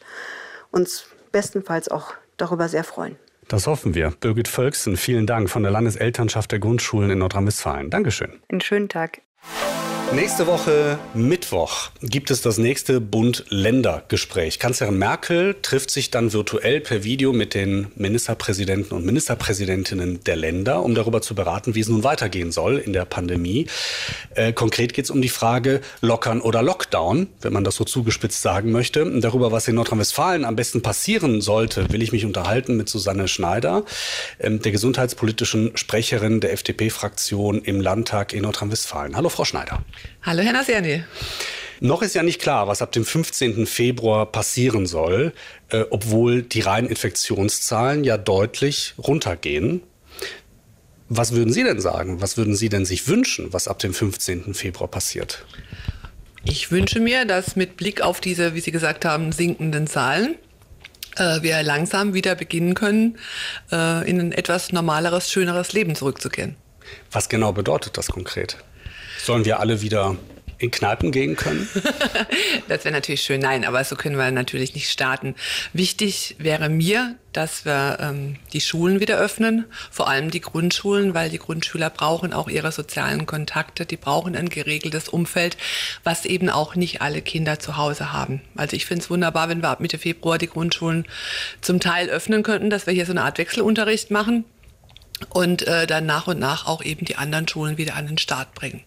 uns 0.71 1.07
bestenfalls 1.31 1.89
auch 1.89 2.13
darüber 2.37 2.69
sehr 2.69 2.83
freuen. 2.83 3.17
Das 3.47 3.67
hoffen 3.67 3.93
wir. 3.95 4.11
Birgit 4.19 4.47
Völksen, 4.47 4.97
vielen 4.97 5.27
Dank 5.27 5.49
von 5.49 5.63
der 5.63 5.71
Landeselternschaft 5.71 6.51
der 6.51 6.59
Grundschulen 6.59 7.09
in 7.11 7.19
Nordrhein-Westfalen. 7.19 7.89
Dankeschön. 7.89 8.39
Einen 8.49 8.61
schönen 8.61 8.89
Tag. 8.89 9.21
Nächste 10.15 10.45
Woche 10.45 10.99
Mittwoch 11.15 11.89
gibt 12.03 12.29
es 12.29 12.41
das 12.41 12.59
nächste 12.59 13.01
Bund-Länder-Gespräch. 13.01 14.59
Kanzlerin 14.59 14.99
Merkel 14.99 15.55
trifft 15.59 15.89
sich 15.89 16.11
dann 16.11 16.33
virtuell 16.33 16.81
per 16.81 17.03
Video 17.03 17.33
mit 17.33 17.55
den 17.55 17.87
Ministerpräsidenten 17.95 18.95
und 18.95 19.07
Ministerpräsidentinnen 19.07 20.23
der 20.23 20.35
Länder, 20.35 20.83
um 20.83 20.93
darüber 20.93 21.23
zu 21.23 21.33
beraten, 21.33 21.73
wie 21.73 21.79
es 21.79 21.87
nun 21.87 22.03
weitergehen 22.03 22.51
soll 22.51 22.77
in 22.77 22.93
der 22.93 23.05
Pandemie. 23.05 23.65
Äh, 24.35 24.53
konkret 24.53 24.93
geht 24.93 25.05
es 25.05 25.11
um 25.11 25.19
die 25.19 25.29
Frage 25.29 25.81
Lockern 26.01 26.41
oder 26.41 26.61
Lockdown, 26.61 27.27
wenn 27.41 27.53
man 27.53 27.63
das 27.63 27.75
so 27.75 27.83
zugespitzt 27.83 28.43
sagen 28.43 28.71
möchte. 28.71 29.05
Und 29.05 29.21
darüber, 29.21 29.51
was 29.51 29.67
in 29.67 29.73
Nordrhein-Westfalen 29.75 30.45
am 30.45 30.55
besten 30.55 30.83
passieren 30.83 31.41
sollte, 31.41 31.91
will 31.91 32.03
ich 32.03 32.11
mich 32.11 32.23
unterhalten 32.23 32.77
mit 32.77 32.87
Susanne 32.87 33.27
Schneider, 33.27 33.83
ähm, 34.39 34.61
der 34.61 34.71
gesundheitspolitischen 34.71 35.75
Sprecherin 35.75 36.39
der 36.39 36.53
FDP-Fraktion 36.53 37.63
im 37.63 37.81
Landtag 37.81 38.33
in 38.33 38.43
Nordrhein-Westfalen. 38.43 39.15
Hallo, 39.15 39.29
Frau 39.29 39.43
Schneider. 39.43 39.83
Hallo, 40.21 40.41
Herr 40.41 40.53
Nasiani. 40.53 41.03
Noch 41.79 42.01
ist 42.01 42.15
ja 42.15 42.23
nicht 42.23 42.41
klar, 42.41 42.67
was 42.67 42.81
ab 42.81 42.91
dem 42.93 43.03
15. 43.03 43.65
Februar 43.65 44.25
passieren 44.31 44.85
soll, 44.85 45.33
äh, 45.69 45.83
obwohl 45.89 46.41
die 46.41 46.61
reinen 46.61 46.87
Infektionszahlen 46.87 48.03
ja 48.03 48.17
deutlich 48.17 48.93
runtergehen. 48.97 49.81
Was 51.09 51.33
würden 51.33 51.51
Sie 51.51 51.63
denn 51.63 51.81
sagen? 51.81 52.21
Was 52.21 52.37
würden 52.37 52.55
Sie 52.55 52.69
denn 52.69 52.85
sich 52.85 53.07
wünschen, 53.07 53.51
was 53.51 53.67
ab 53.67 53.79
dem 53.79 53.93
15. 53.93 54.53
Februar 54.53 54.87
passiert? 54.87 55.45
Ich 56.45 56.71
wünsche 56.71 56.99
mir, 56.99 57.25
dass 57.25 57.55
mit 57.55 57.77
Blick 57.77 58.01
auf 58.01 58.21
diese, 58.21 58.53
wie 58.53 58.59
Sie 58.61 58.71
gesagt 58.71 59.05
haben, 59.05 59.31
sinkenden 59.31 59.87
Zahlen, 59.87 60.35
äh, 61.17 61.41
wir 61.41 61.61
langsam 61.63 62.13
wieder 62.13 62.35
beginnen 62.35 62.73
können, 62.73 63.17
äh, 63.71 64.09
in 64.09 64.19
ein 64.19 64.31
etwas 64.31 64.71
normaleres, 64.71 65.31
schöneres 65.31 65.73
Leben 65.73 65.95
zurückzukehren. 65.95 66.55
Was 67.11 67.29
genau 67.29 67.53
bedeutet 67.53 67.97
das 67.97 68.07
konkret? 68.07 68.57
Sollen 69.17 69.45
wir 69.45 69.59
alle 69.59 69.81
wieder 69.81 70.17
in 70.57 70.71
Kneipen 70.71 71.11
gehen 71.11 71.35
können? 71.35 71.67
das 72.67 72.85
wäre 72.85 72.93
natürlich 72.93 73.21
schön. 73.21 73.41
Nein, 73.41 73.65
aber 73.65 73.83
so 73.83 73.95
können 73.95 74.17
wir 74.17 74.31
natürlich 74.31 74.73
nicht 74.73 74.89
starten. 74.89 75.35
Wichtig 75.73 76.35
wäre 76.39 76.69
mir, 76.69 77.15
dass 77.33 77.65
wir 77.65 77.97
ähm, 77.99 78.37
die 78.53 78.61
Schulen 78.61 78.99
wieder 78.99 79.17
öffnen, 79.17 79.65
vor 79.91 80.07
allem 80.07 80.31
die 80.31 80.39
Grundschulen, 80.39 81.13
weil 81.13 81.29
die 81.29 81.39
Grundschüler 81.39 81.89
brauchen 81.89 82.31
auch 82.31 82.47
ihre 82.47 82.71
sozialen 82.71 83.25
Kontakte, 83.25 83.85
die 83.85 83.97
brauchen 83.97 84.35
ein 84.35 84.49
geregeltes 84.49 85.09
Umfeld, 85.09 85.57
was 86.03 86.25
eben 86.25 86.49
auch 86.49 86.75
nicht 86.75 87.01
alle 87.01 87.21
Kinder 87.21 87.59
zu 87.59 87.75
Hause 87.77 88.13
haben. 88.13 88.41
Also 88.55 88.75
ich 88.75 88.85
finde 88.85 89.03
es 89.03 89.09
wunderbar, 89.09 89.49
wenn 89.49 89.61
wir 89.61 89.69
ab 89.69 89.79
Mitte 89.79 89.97
Februar 89.97 90.37
die 90.37 90.47
Grundschulen 90.47 91.05
zum 91.61 91.79
Teil 91.79 92.09
öffnen 92.09 92.43
könnten, 92.43 92.69
dass 92.69 92.85
wir 92.85 92.93
hier 92.93 93.05
so 93.05 93.11
eine 93.11 93.23
Art 93.23 93.37
Wechselunterricht 93.37 94.11
machen 94.11 94.45
und 95.29 95.67
äh, 95.67 95.87
dann 95.87 96.05
nach 96.05 96.27
und 96.27 96.39
nach 96.39 96.65
auch 96.65 96.83
eben 96.83 97.05
die 97.05 97.15
anderen 97.15 97.47
Schulen 97.47 97.77
wieder 97.77 97.95
an 97.95 98.07
den 98.07 98.17
Start 98.17 98.53
bringen. 98.53 98.81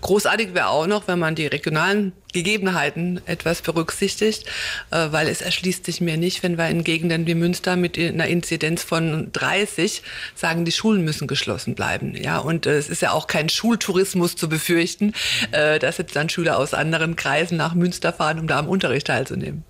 Großartig 0.00 0.54
wäre 0.54 0.68
auch 0.68 0.86
noch, 0.86 1.06
wenn 1.08 1.18
man 1.18 1.34
die 1.34 1.46
regionalen 1.46 2.12
Gegebenheiten 2.32 3.20
etwas 3.26 3.62
berücksichtigt, 3.62 4.46
äh, 4.90 5.08
weil 5.10 5.28
es 5.28 5.40
erschließt 5.40 5.84
sich 5.84 6.00
mir 6.00 6.16
nicht, 6.16 6.42
wenn 6.42 6.58
wir 6.58 6.68
in 6.68 6.84
Gegenden 6.84 7.26
wie 7.26 7.34
Münster 7.34 7.76
mit 7.76 7.98
einer 7.98 8.26
Inzidenz 8.26 8.82
von 8.82 9.30
30 9.32 10.02
sagen, 10.34 10.64
die 10.64 10.72
Schulen 10.72 11.04
müssen 11.04 11.28
geschlossen 11.28 11.74
bleiben. 11.74 12.14
Ja, 12.14 12.38
und 12.38 12.66
äh, 12.66 12.76
es 12.76 12.88
ist 12.88 13.02
ja 13.02 13.12
auch 13.12 13.26
kein 13.26 13.48
Schultourismus 13.48 14.36
zu 14.36 14.48
befürchten, 14.48 15.12
äh, 15.52 15.78
dass 15.78 15.98
jetzt 15.98 16.16
dann 16.16 16.28
Schüler 16.28 16.58
aus 16.58 16.74
anderen 16.74 17.16
Kreisen 17.16 17.56
nach 17.56 17.74
Münster 17.74 18.12
fahren, 18.12 18.38
um 18.38 18.46
da 18.46 18.58
am 18.58 18.68
Unterricht 18.68 19.06
teilzunehmen. 19.06 19.64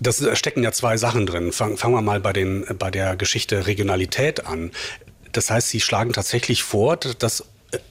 Das 0.00 0.22
stecken 0.38 0.62
ja 0.62 0.72
zwei 0.72 0.96
Sachen 0.96 1.26
drin. 1.26 1.52
Fangen 1.52 1.78
wir 1.80 2.02
mal 2.02 2.20
bei, 2.20 2.32
den, 2.32 2.66
bei 2.78 2.90
der 2.90 3.16
Geschichte 3.16 3.66
Regionalität 3.66 4.46
an. 4.46 4.72
Das 5.32 5.50
heißt, 5.50 5.68
Sie 5.68 5.80
schlagen 5.80 6.12
tatsächlich 6.12 6.62
vor, 6.62 6.96
dass 6.96 7.44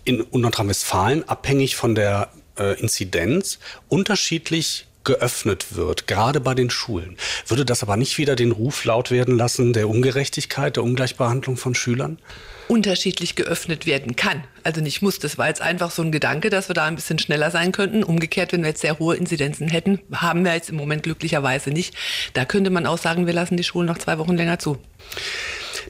in 0.03 0.25
Nordrhein-Westfalen 0.31 1.27
abhängig 1.27 1.75
von 1.75 1.95
der 1.95 2.29
äh, 2.57 2.79
Inzidenz 2.79 3.59
unterschiedlich 3.89 4.87
geöffnet 5.03 5.75
wird, 5.75 6.07
gerade 6.07 6.41
bei 6.41 6.53
den 6.53 6.69
Schulen. 6.69 7.17
Würde 7.47 7.63
das 7.63 7.81
aber 7.81 7.95
nicht 7.95 8.17
wieder 8.17 8.35
den 8.35 8.51
Ruf 8.51 8.83
laut 8.83 9.09
werden 9.09 9.37
lassen 9.37 9.71
der 9.71 9.87
Ungerechtigkeit, 9.87 10.75
der 10.75 10.83
Ungleichbehandlung 10.83 11.57
von 11.57 11.75
Schülern? 11.75 12.19
unterschiedlich 12.67 13.35
geöffnet 13.35 13.85
werden 13.85 14.15
kann. 14.15 14.43
Also 14.63 14.81
nicht 14.81 15.01
muss. 15.01 15.19
Das 15.19 15.37
war 15.37 15.47
jetzt 15.47 15.61
einfach 15.61 15.91
so 15.91 16.01
ein 16.01 16.11
Gedanke, 16.11 16.49
dass 16.49 16.69
wir 16.69 16.73
da 16.73 16.85
ein 16.85 16.95
bisschen 16.95 17.19
schneller 17.19 17.51
sein 17.51 17.71
könnten. 17.71 18.03
Umgekehrt, 18.03 18.51
wenn 18.51 18.61
wir 18.61 18.69
jetzt 18.69 18.81
sehr 18.81 18.99
hohe 18.99 19.15
Inzidenzen 19.15 19.69
hätten, 19.69 19.99
haben 20.11 20.43
wir 20.43 20.53
jetzt 20.53 20.69
im 20.69 20.75
Moment 20.75 21.03
glücklicherweise 21.03 21.69
nicht. 21.69 21.95
Da 22.33 22.45
könnte 22.45 22.69
man 22.69 22.85
auch 22.85 22.97
sagen, 22.97 23.25
wir 23.25 23.33
lassen 23.33 23.57
die 23.57 23.63
Schulen 23.63 23.87
noch 23.87 23.97
zwei 23.97 24.17
Wochen 24.17 24.35
länger 24.35 24.59
zu. 24.59 24.77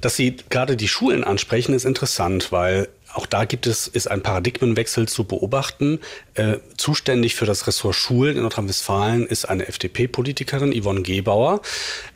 Dass 0.01 0.15
Sie 0.15 0.37
gerade 0.49 0.77
die 0.77 0.87
Schulen 0.87 1.23
ansprechen, 1.23 1.73
ist 1.73 1.85
interessant, 1.85 2.51
weil 2.51 2.87
auch 3.17 3.25
da 3.25 3.45
gibt 3.45 3.65
es, 3.65 3.87
ist 3.87 4.09
ein 4.09 4.21
Paradigmenwechsel 4.21 5.07
zu 5.07 5.23
beobachten. 5.23 5.99
Äh, 6.35 6.57
zuständig 6.77 7.35
für 7.35 7.45
das 7.45 7.65
Ressort 7.65 7.95
Schulen 7.95 8.35
in 8.35 8.43
Nordrhein-Westfalen 8.43 9.25
ist 9.25 9.45
eine 9.45 9.67
FDP-Politikerin, 9.67 10.71
Yvonne 10.79 11.01
Gebauer, 11.01 11.61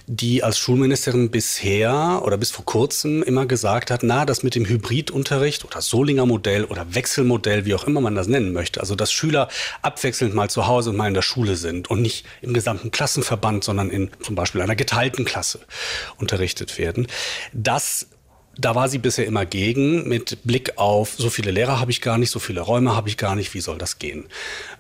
die 0.06 0.44
als 0.44 0.60
Schulministerin 0.60 1.32
bisher 1.32 2.22
oder 2.24 2.38
bis 2.38 2.52
vor 2.52 2.66
kurzem 2.66 3.24
immer 3.24 3.48
gesagt 3.48 3.90
hat, 3.90 4.04
na, 4.04 4.26
das 4.26 4.44
mit 4.44 4.54
dem 4.54 4.68
Hybridunterricht 4.68 5.66
oder 5.66 5.82
Solinger 5.82 6.26
Modell 6.26 6.66
oder 6.66 6.94
Wechselmodell, 6.94 7.66
wie 7.66 7.74
auch 7.74 7.86
immer 7.86 8.02
man 8.02 8.14
das 8.14 8.28
nennen 8.28 8.54
möchte, 8.54 8.80
also 8.80 8.96
dass 8.96 9.12
Schüler 9.12 9.48
abwechselnd 9.82 10.36
mal 10.36 10.50
zu 10.50 10.68
Hause 10.68 10.92
und 10.92 10.98
mal 10.98 11.08
in 11.08 11.14
der 11.16 11.22
Schule 11.24 11.56
sind 11.56 11.90
und 11.90 12.02
nicht 12.02 12.26
im 12.42 12.54
gesamten 12.54 12.92
Klassenverband, 12.92 13.64
sondern 13.64 13.90
in 13.90 14.12
zum 14.22 14.36
Beispiel 14.36 14.62
einer 14.62 14.76
geteilten 14.76 15.26
Klasse 15.26 15.62
unterrichtet 16.18 16.78
werden, 16.78 17.08
das 17.54 18.08
da 18.58 18.76
war 18.76 18.90
sie 18.90 18.98
bisher 18.98 19.26
immer 19.26 19.46
gegen, 19.46 20.08
mit 20.08 20.40
Blick 20.44 20.78
auf, 20.78 21.16
so 21.18 21.30
viele 21.30 21.52
Lehrer 21.52 21.80
habe 21.80 21.92
ich 21.92 22.02
gar 22.02 22.18
nicht, 22.18 22.32
so 22.32 22.40
viele 22.40 22.62
Räume 22.62 22.96
habe 22.96 23.08
ich 23.08 23.18
gar 23.18 23.36
nicht, 23.36 23.54
wie 23.54 23.62
soll 23.62 23.78
das 23.78 23.98
gehen? 23.98 24.26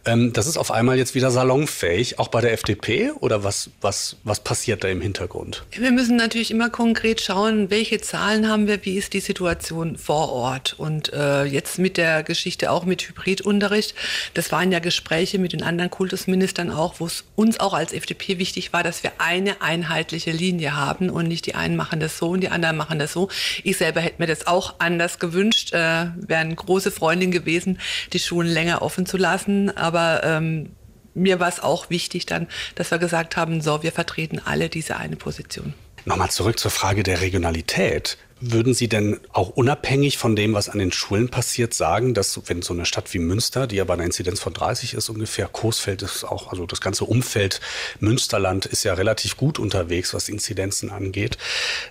Ähm, 0.06 0.34
das 0.34 0.48
ist 0.48 0.58
auf 0.58 0.72
einmal 0.72 0.98
jetzt 0.98 1.16
wieder 1.16 1.32
salonfähig, 1.32 2.20
auch 2.20 2.28
bei 2.28 2.42
der 2.42 2.54
FDP 2.54 3.12
oder 3.12 3.44
was, 3.44 3.70
was, 3.80 4.18
was 4.24 4.40
passiert 4.42 4.84
da 4.84 4.88
im 4.88 5.00
Hintergrund? 5.00 5.64
Wir 5.72 5.92
müssen 5.92 6.16
natürlich 6.16 6.52
immer 6.52 6.70
konkret 6.70 7.22
schauen, 7.22 7.70
welche 7.70 8.02
Zahlen 8.02 8.50
haben 8.50 8.68
wir, 8.68 8.84
wie 8.86 8.98
ist 8.98 9.14
die 9.14 9.20
Situation 9.20 9.98
vor 9.98 10.32
Ort. 10.32 10.76
Und 10.78 11.14
äh, 11.14 11.44
jetzt 11.44 11.80
mit 11.80 11.98
der 11.98 12.24
Geschichte 12.24 12.72
auch 12.72 12.86
mit 12.86 13.08
Hybridunterricht, 13.08 13.96
das 14.34 14.52
waren 14.52 14.72
ja 14.72 14.80
Gespräche 14.80 15.40
mit 15.40 15.54
den 15.54 15.64
anderen 15.64 15.92
Kultusministern 15.92 16.72
auch, 16.72 16.96
wo 17.00 17.06
es 17.06 17.24
uns 17.36 17.60
auch 17.60 17.74
als 17.74 17.94
FDP 17.94 18.38
wichtig 18.38 18.74
war, 18.74 18.84
dass 18.84 19.04
wir 19.04 19.14
eine 19.20 19.62
einheitliche 19.62 20.32
Linie 20.32 20.76
haben 20.76 21.10
und 21.10 21.28
nicht 21.28 21.46
die 21.46 21.56
einen 21.56 21.76
machen 21.76 22.00
das 22.00 22.18
so 22.18 22.30
und 22.30 22.42
die 22.42 22.50
anderen 22.50 22.76
machen 22.76 23.00
das 23.00 23.14
so. 23.14 23.30
Ich 23.64 23.78
selber 23.78 24.02
hätte 24.02 24.16
mir 24.20 24.28
das 24.28 24.48
auch 24.48 24.76
anders 24.80 25.20
gewünscht, 25.20 25.74
äh, 25.74 25.78
wäre 26.16 26.42
eine 26.42 26.56
große 26.56 26.92
Freundin 26.92 27.32
gewesen, 27.32 27.80
die 28.14 28.20
Schulen 28.20 28.50
länger 28.50 28.82
offen 28.82 29.06
zu 29.06 29.18
lassen. 29.18 29.76
Aber 29.76 30.24
ähm, 30.24 30.72
mir 31.14 31.40
war 31.40 31.50
es 31.50 31.60
auch 31.60 31.90
wichtig 31.90 32.26
dann, 32.26 32.48
dass 32.76 32.92
wir 32.92 32.98
gesagt 32.98 33.38
haben, 33.38 33.62
so, 33.62 33.84
wir 33.84 33.92
vertreten 33.92 34.42
alle 34.44 34.70
diese 34.70 34.98
eine 34.98 35.16
Position. 35.16 35.74
Nochmal 36.06 36.32
zurück 36.32 36.58
zur 36.60 36.72
Frage 36.72 37.04
der 37.04 37.22
Regionalität. 37.22 38.18
Würden 38.44 38.74
Sie 38.74 38.90
denn 38.90 39.20
auch 39.32 39.50
unabhängig 39.50 40.18
von 40.18 40.36
dem, 40.36 40.56
was 40.56 40.68
an 40.68 40.80
den 40.80 40.92
Schulen 40.92 41.30
passiert, 41.30 41.76
sagen, 41.76 42.16
dass 42.16 42.42
wenn 42.50 42.64
so 42.64 42.74
eine 42.74 42.88
Stadt 42.88 43.14
wie 43.14 43.20
Münster, 43.20 43.68
die 43.68 43.76
ja 43.76 43.84
bei 43.84 43.94
einer 43.94 44.04
Inzidenz 44.04 44.40
von 44.40 44.52
30 44.52 44.96
ist 44.96 45.10
ungefähr, 45.10 45.48
Coesfeld 45.48 46.02
ist 46.02 46.24
auch, 46.24 46.48
also 46.48 46.66
das 46.66 46.82
ganze 46.82 47.06
Umfeld 47.06 47.62
Münsterland 48.00 48.66
ist 48.66 48.84
ja 48.84 48.96
relativ 48.96 49.38
gut 49.38 49.60
unterwegs, 49.60 50.16
was 50.16 50.28
Inzidenzen 50.28 50.90
angeht, 50.90 51.38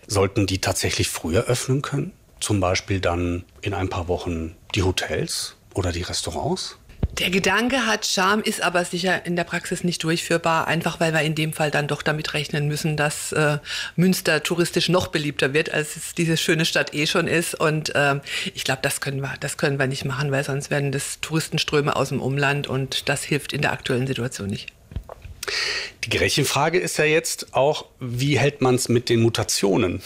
sollten 0.09 0.49
die 0.49 0.61
tatsächlich 0.61 1.09
früher 1.09 1.45
öffnen 1.45 1.83
können? 1.83 2.11
Zum 2.41 2.59
Beispiel 2.59 2.99
dann 2.99 3.45
in 3.63 3.73
ein 3.73 3.89
paar 3.89 4.09
Wochen 4.09 4.57
die 4.75 4.83
Hotels 4.83 5.55
oder 5.75 5.93
die 5.93 6.03
Restaurants? 6.03 6.80
Der 7.19 7.31
Gedanke 7.31 7.87
hat 7.87 8.07
Charme, 8.07 8.41
ist 8.43 8.63
aber 8.63 8.85
sicher 8.85 9.27
in 9.27 9.37
der 9.37 9.45
Praxis 9.45 9.85
nicht 9.85 10.03
durchführbar, 10.03 10.69
einfach 10.69 11.01
weil 11.01 11.13
wir 11.13 11.21
in 11.23 11.35
dem 11.35 11.53
Fall 11.53 11.71
dann 11.71 11.89
doch 11.89 12.03
damit 12.03 12.35
rechnen 12.35 12.69
müssen, 12.69 12.97
dass 12.97 13.33
äh, 13.33 13.59
Münster 13.97 14.43
touristisch 14.43 14.89
noch 14.89 15.09
beliebter 15.09 15.53
wird, 15.53 15.73
als 15.73 15.97
es 15.97 16.15
diese 16.15 16.37
schöne 16.37 16.65
Stadt 16.65 16.95
eh 16.95 17.07
schon 17.07 17.27
ist. 17.27 17.55
Und 17.55 17.95
äh, 17.95 18.21
ich 18.55 18.65
glaube, 18.65 18.81
das 18.83 19.01
können 19.01 19.21
wir, 19.21 19.35
das 19.41 19.59
können 19.59 19.79
wir 19.79 19.87
nicht 19.87 20.05
machen, 20.05 20.31
weil 20.31 20.45
sonst 20.45 20.71
werden 20.71 20.93
das 20.93 21.21
Touristenströme 21.21 21.97
aus 21.97 22.11
dem 22.11 22.23
Umland 22.23 22.69
und 22.69 23.09
das 23.09 23.23
hilft 23.25 23.53
in 23.53 23.61
der 23.61 23.73
aktuellen 23.73 24.07
Situation 24.07 24.49
nicht. 24.49 24.69
Die 26.05 26.11
Gretchenfrage 26.11 26.79
ist 26.79 26.97
ja 26.97 27.05
jetzt 27.05 27.55
auch, 27.55 27.87
wie 27.99 28.39
hält 28.39 28.61
man 28.61 28.77
es 28.77 28.89
mit 28.89 29.09
den 29.09 29.21
Mutationen? 29.21 30.01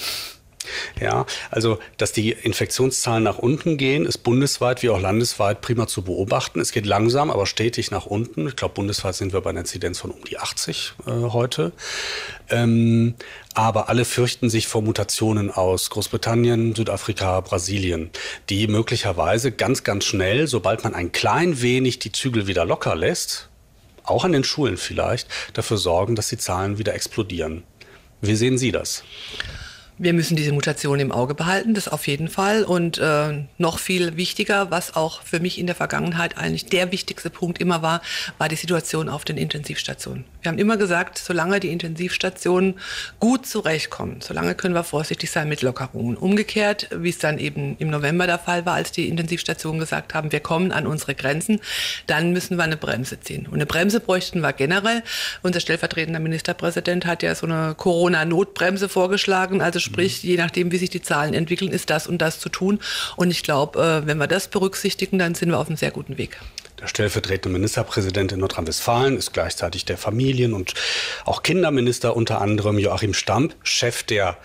Ja, 1.01 1.27
also 1.51 1.79
dass 1.97 2.13
die 2.13 2.31
Infektionszahlen 2.33 3.23
nach 3.23 3.39
unten 3.39 3.77
gehen, 3.77 4.07
ist 4.07 4.19
bundesweit 4.19 4.83
wie 4.83 4.91
auch 4.91 5.01
landesweit 5.01 5.61
prima 5.61 5.87
zu 5.87 6.03
beobachten. 6.03 6.61
Es 6.61 6.73
geht 6.73 6.87
langsam, 6.87 7.31
aber 7.31 7.47
stetig 7.47 7.91
nach 7.91 8.07
unten. 8.07 8.49
Ich 8.49 8.57
glaube, 8.57 8.75
bundesweit 8.75 9.15
sind 9.15 9.33
wir 9.33 9.41
bei 9.41 9.51
einer 9.51 9.61
Inzidenz 9.61 10.01
von 10.01 10.11
um 10.11 10.25
die 10.25 10.39
80 10.39 10.95
äh, 11.07 11.11
heute. 11.11 11.73
Ähm, 12.49 13.15
aber 13.55 13.89
alle 13.89 14.05
fürchten 14.05 14.51
sich 14.51 14.67
vor 14.67 14.83
Mutationen 14.83 15.51
aus 15.51 15.91
Großbritannien, 15.91 16.75
Südafrika, 16.75 17.41
Brasilien, 17.41 18.11
die 18.51 18.67
möglicherweise 18.67 19.53
ganz, 19.53 19.85
ganz 19.85 20.05
schnell, 20.05 20.47
sobald 20.47 20.85
man 20.85 20.95
ein 20.95 21.13
klein 21.13 21.63
wenig 21.63 22.01
die 22.01 22.13
Zügel 22.13 22.47
wieder 22.47 22.65
locker 22.65 22.97
lässt, 22.97 23.49
auch 24.03 24.25
an 24.25 24.33
den 24.33 24.45
Schulen 24.45 24.77
vielleicht, 24.77 25.29
dafür 25.55 25.79
sorgen, 25.79 26.17
dass 26.17 26.29
die 26.29 26.39
Zahlen 26.39 26.79
wieder 26.79 26.95
explodieren. 26.95 27.63
Wie 28.21 28.37
sehen 28.37 28.59
Sie 28.59 28.73
das? 28.73 29.05
Wir 29.97 30.13
müssen 30.13 30.35
diese 30.35 30.51
Mutation 30.51 30.99
im 30.99 31.13
Auge 31.13 31.35
behalten, 31.35 31.73
das 31.73 31.87
auf 31.87 32.09
jeden 32.09 32.27
Fall. 32.27 32.65
Und 32.65 32.99
äh, 32.99 33.45
noch 33.59 33.79
viel 33.79 34.17
wichtiger, 34.17 34.73
was 34.73 34.97
auch 34.97 35.23
für 35.23 35.39
mich 35.39 35.57
in 35.57 35.67
der 35.67 35.77
Vergangenheit 35.77 36.37
eigentlich 36.37 36.67
der 36.67 36.91
wichtigste 36.91 37.31
Punkt 37.31 37.61
immer 37.61 37.81
war, 37.81 38.03
war 38.39 38.49
die 38.49 38.57
Situation 38.57 39.09
auf 39.09 39.25
den 39.25 39.37
Intensivstationen. 39.37 40.25
Wir 40.43 40.51
haben 40.51 40.59
immer 40.59 40.77
gesagt, 40.77 41.19
solange 41.19 41.61
die 41.61 41.69
Intensivstationen 41.69 42.75
gut 43.21 43.47
zurechtkommen, 43.47 44.17
solange 44.21 44.57
können 44.57 44.75
wir 44.75 44.83
vorsichtig 44.83 45.31
sein 45.31 45.49
mit 45.49 45.63
Lockerungen. 45.63 46.17
Umgekehrt, 46.17 46.89
wie 46.93 47.11
es 47.11 47.19
dann 47.19 47.39
eben 47.39 47.77
im 47.79 47.89
November 47.89 48.27
der 48.27 48.41
Fall 48.41 48.67
war, 48.67 48.75
als 48.75 48.91
die 48.91 49.09
Intensivstationen 49.09 49.79
gesagt 49.79 50.13
haben, 50.13 50.33
wir 50.33 50.41
kommen 50.41 50.73
an 50.73 50.89
unsere 50.89 51.15
Grenzen, 51.15 51.61
dann 52.09 52.33
müssen 52.33 52.57
wir 52.57 52.65
eine 52.65 52.77
Bremse 52.77 53.21
ziehen. 53.21 53.47
Und 53.47 53.55
eine 53.55 53.67
Bremse 53.67 54.01
bräuchten 54.01 54.41
wir 54.41 54.53
generell. 54.53 55.05
Unser 55.43 55.61
stellvertretender 55.61 56.19
Ministerpräsident 56.19 57.07
hat 57.07 57.23
ja 57.23 57.33
so 57.37 57.47
eine 57.47 57.77
Corona-Notbremse 57.77 58.89
vorgeschlagen, 58.89 59.63
also 59.63 59.84
sprich, 59.85 60.23
je 60.23 60.37
nachdem, 60.37 60.73
wie 60.73 60.79
sich 60.79 60.91
die 60.91 61.03
Zahlen 61.03 61.35
entwickeln, 61.35 61.71
ist 61.71 61.91
das 61.91 62.07
und 62.07 62.19
das 62.19 62.41
zu 62.41 62.49
tun. 62.49 62.81
Und 63.17 63.31
ich 63.31 63.43
glaube, 63.43 63.81
äh, 63.81 64.07
wenn 64.07 64.19
wir 64.19 64.27
das 64.27 64.49
berücksichtigen, 64.49 65.19
dann 65.19 65.35
sind 65.35 65.51
wir 65.51 65.59
auf 65.59 65.69
einem 65.69 65.77
sehr 65.77 65.91
guten 65.91 66.19
Weg. 66.19 66.39
Der 66.81 66.89
stellvertretende 66.89 67.57
Ministerpräsident 67.57 68.33
in 68.33 68.41
Nordrhein-Westfalen 68.41 69.17
ist 69.17 69.33
gleichzeitig 69.33 69.85
der 69.85 69.97
Familien- 69.97 70.53
und 70.53 70.75
auch 71.25 71.43
Kinderminister, 71.43 72.17
unter 72.17 72.41
anderem 72.41 72.79
Joachim 72.79 73.15
Stamp, 73.15 73.55
Chef 73.63 74.03
der 74.03 74.37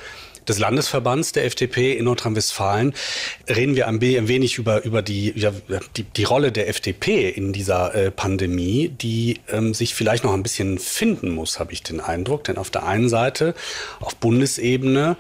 des 0.50 0.60
Landesverbands 0.60 1.32
der 1.32 1.46
FDP 1.46 1.94
in 1.94 2.06
Nordrhein-Westfalen 2.06 2.94
reden 3.48 3.76
wir 3.76 3.88
ein 3.88 4.02
wenig 4.02 4.58
über, 4.58 4.84
über 4.84 5.02
die, 5.02 5.32
ja, 5.36 5.52
die, 5.96 6.04
die 6.04 6.24
Rolle 6.24 6.52
der 6.52 6.68
FDP 6.68 7.30
in 7.30 7.54
dieser 7.54 7.96
äh, 7.96 8.12
Pandemie, 8.12 8.90
die 8.90 9.40
ähm, 9.50 9.74
sich 9.74 9.94
vielleicht 9.94 10.24
noch 10.24 10.34
ein 10.34 10.44
bisschen 10.44 10.80
finden 10.80 11.30
muss, 11.30 11.60
habe 11.60 11.72
ich 11.72 11.84
den 11.84 12.00
Eindruck. 12.00 12.44
Denn 12.46 12.58
auf 12.58 12.70
der 12.70 12.86
einen 12.86 13.10
Seite, 13.10 13.54
auf 14.00 14.16
Bundesebene, 14.16 15.16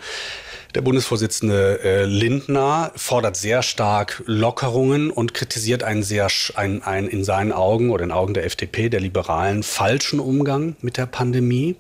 der 0.75 0.81
Bundesvorsitzende 0.81 1.79
äh, 1.83 2.05
Lindner 2.05 2.91
fordert 2.95 3.35
sehr 3.35 3.63
stark 3.63 4.21
Lockerungen 4.27 5.09
und 5.09 5.33
kritisiert 5.33 5.81
einen 5.81 6.03
sehr 6.03 6.27
einen, 6.53 6.83
einen 6.83 7.07
in 7.07 7.23
seinen 7.23 7.51
Augen 7.51 7.89
oder 7.89 8.03
in 8.03 8.11
Augen 8.11 8.35
der 8.35 8.45
FDP, 8.45 8.89
der 8.89 8.99
Liberalen, 8.99 9.63
falschen 9.63 10.19
Umgang 10.19 10.75
mit 10.81 10.97
der 10.97 11.07
Pandemie. 11.07 11.75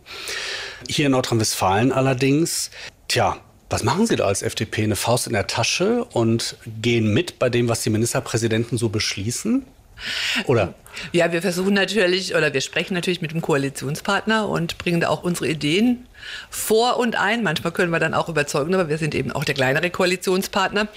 Hier 0.87 1.05
in 1.05 1.11
Nordrhein-Westfalen 1.11 1.91
allerdings 1.91 2.71
Tja, 3.09 3.37
was 3.71 3.83
machen 3.83 4.05
Sie 4.05 4.15
da 4.15 4.25
als 4.25 4.43
FDP? 4.43 4.83
Eine 4.83 4.95
Faust 4.95 5.25
in 5.25 5.33
der 5.33 5.47
Tasche 5.47 6.05
und 6.05 6.57
gehen 6.81 7.11
mit 7.11 7.39
bei 7.39 7.49
dem, 7.49 7.67
was 7.67 7.81
die 7.81 7.89
Ministerpräsidenten 7.89 8.77
so 8.77 8.89
beschließen? 8.89 9.65
Oder? 10.45 10.75
Ja, 11.11 11.31
wir 11.31 11.41
versuchen 11.41 11.73
natürlich 11.73 12.35
oder 12.35 12.53
wir 12.53 12.61
sprechen 12.61 12.93
natürlich 12.93 13.21
mit 13.21 13.31
dem 13.31 13.41
Koalitionspartner 13.41 14.47
und 14.47 14.77
bringen 14.77 15.01
da 15.01 15.09
auch 15.09 15.23
unsere 15.23 15.49
Ideen 15.49 16.05
vor 16.49 16.97
und 16.97 17.15
ein. 17.15 17.43
Manchmal 17.43 17.71
können 17.73 17.91
wir 17.91 17.99
dann 17.99 18.13
auch 18.13 18.29
überzeugen, 18.29 18.73
aber 18.73 18.89
wir 18.89 18.97
sind 18.97 19.15
eben 19.15 19.31
auch 19.31 19.43
der 19.43 19.55
kleinere 19.55 19.89
Koalitionspartner. 19.89 20.87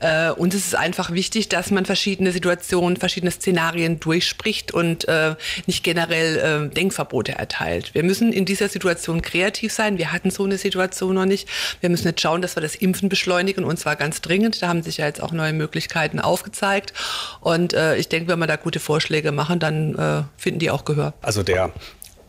Äh, 0.00 0.30
uns 0.30 0.54
ist 0.54 0.68
es 0.68 0.74
einfach 0.74 1.10
wichtig, 1.12 1.48
dass 1.48 1.70
man 1.70 1.86
verschiedene 1.86 2.32
Situationen, 2.32 2.96
verschiedene 2.96 3.30
Szenarien 3.30 4.00
durchspricht 4.00 4.72
und 4.72 5.08
äh, 5.08 5.34
nicht 5.66 5.84
generell 5.84 6.68
äh, 6.70 6.74
Denkverbote 6.74 7.32
erteilt. 7.32 7.94
Wir 7.94 8.02
müssen 8.02 8.32
in 8.32 8.44
dieser 8.44 8.68
Situation 8.68 9.22
kreativ 9.22 9.72
sein. 9.72 9.98
Wir 9.98 10.12
hatten 10.12 10.30
so 10.30 10.44
eine 10.44 10.58
Situation 10.58 11.14
noch 11.14 11.26
nicht. 11.26 11.48
Wir 11.80 11.90
müssen 11.90 12.06
jetzt 12.08 12.20
schauen, 12.20 12.42
dass 12.42 12.56
wir 12.56 12.62
das 12.62 12.74
Impfen 12.74 13.08
beschleunigen 13.08 13.64
und 13.64 13.78
zwar 13.78 13.96
ganz 13.96 14.20
dringend. 14.20 14.62
Da 14.62 14.68
haben 14.68 14.82
sich 14.82 14.98
ja 14.98 15.06
jetzt 15.06 15.22
auch 15.22 15.32
neue 15.32 15.52
Möglichkeiten 15.52 16.20
aufgezeigt. 16.20 16.92
Und 17.40 17.74
äh, 17.74 17.96
ich 17.96 18.08
denke, 18.08 18.30
wenn 18.30 18.38
wir 18.38 18.46
da 18.46 18.56
gute 18.56 18.80
Vorschläge 18.80 19.32
machen, 19.32 19.58
dann 19.58 19.94
äh, 19.94 20.22
finden 20.36 20.58
die 20.58 20.70
auch 20.70 20.84
Gehör. 20.84 21.14
Also 21.22 21.42
der 21.42 21.72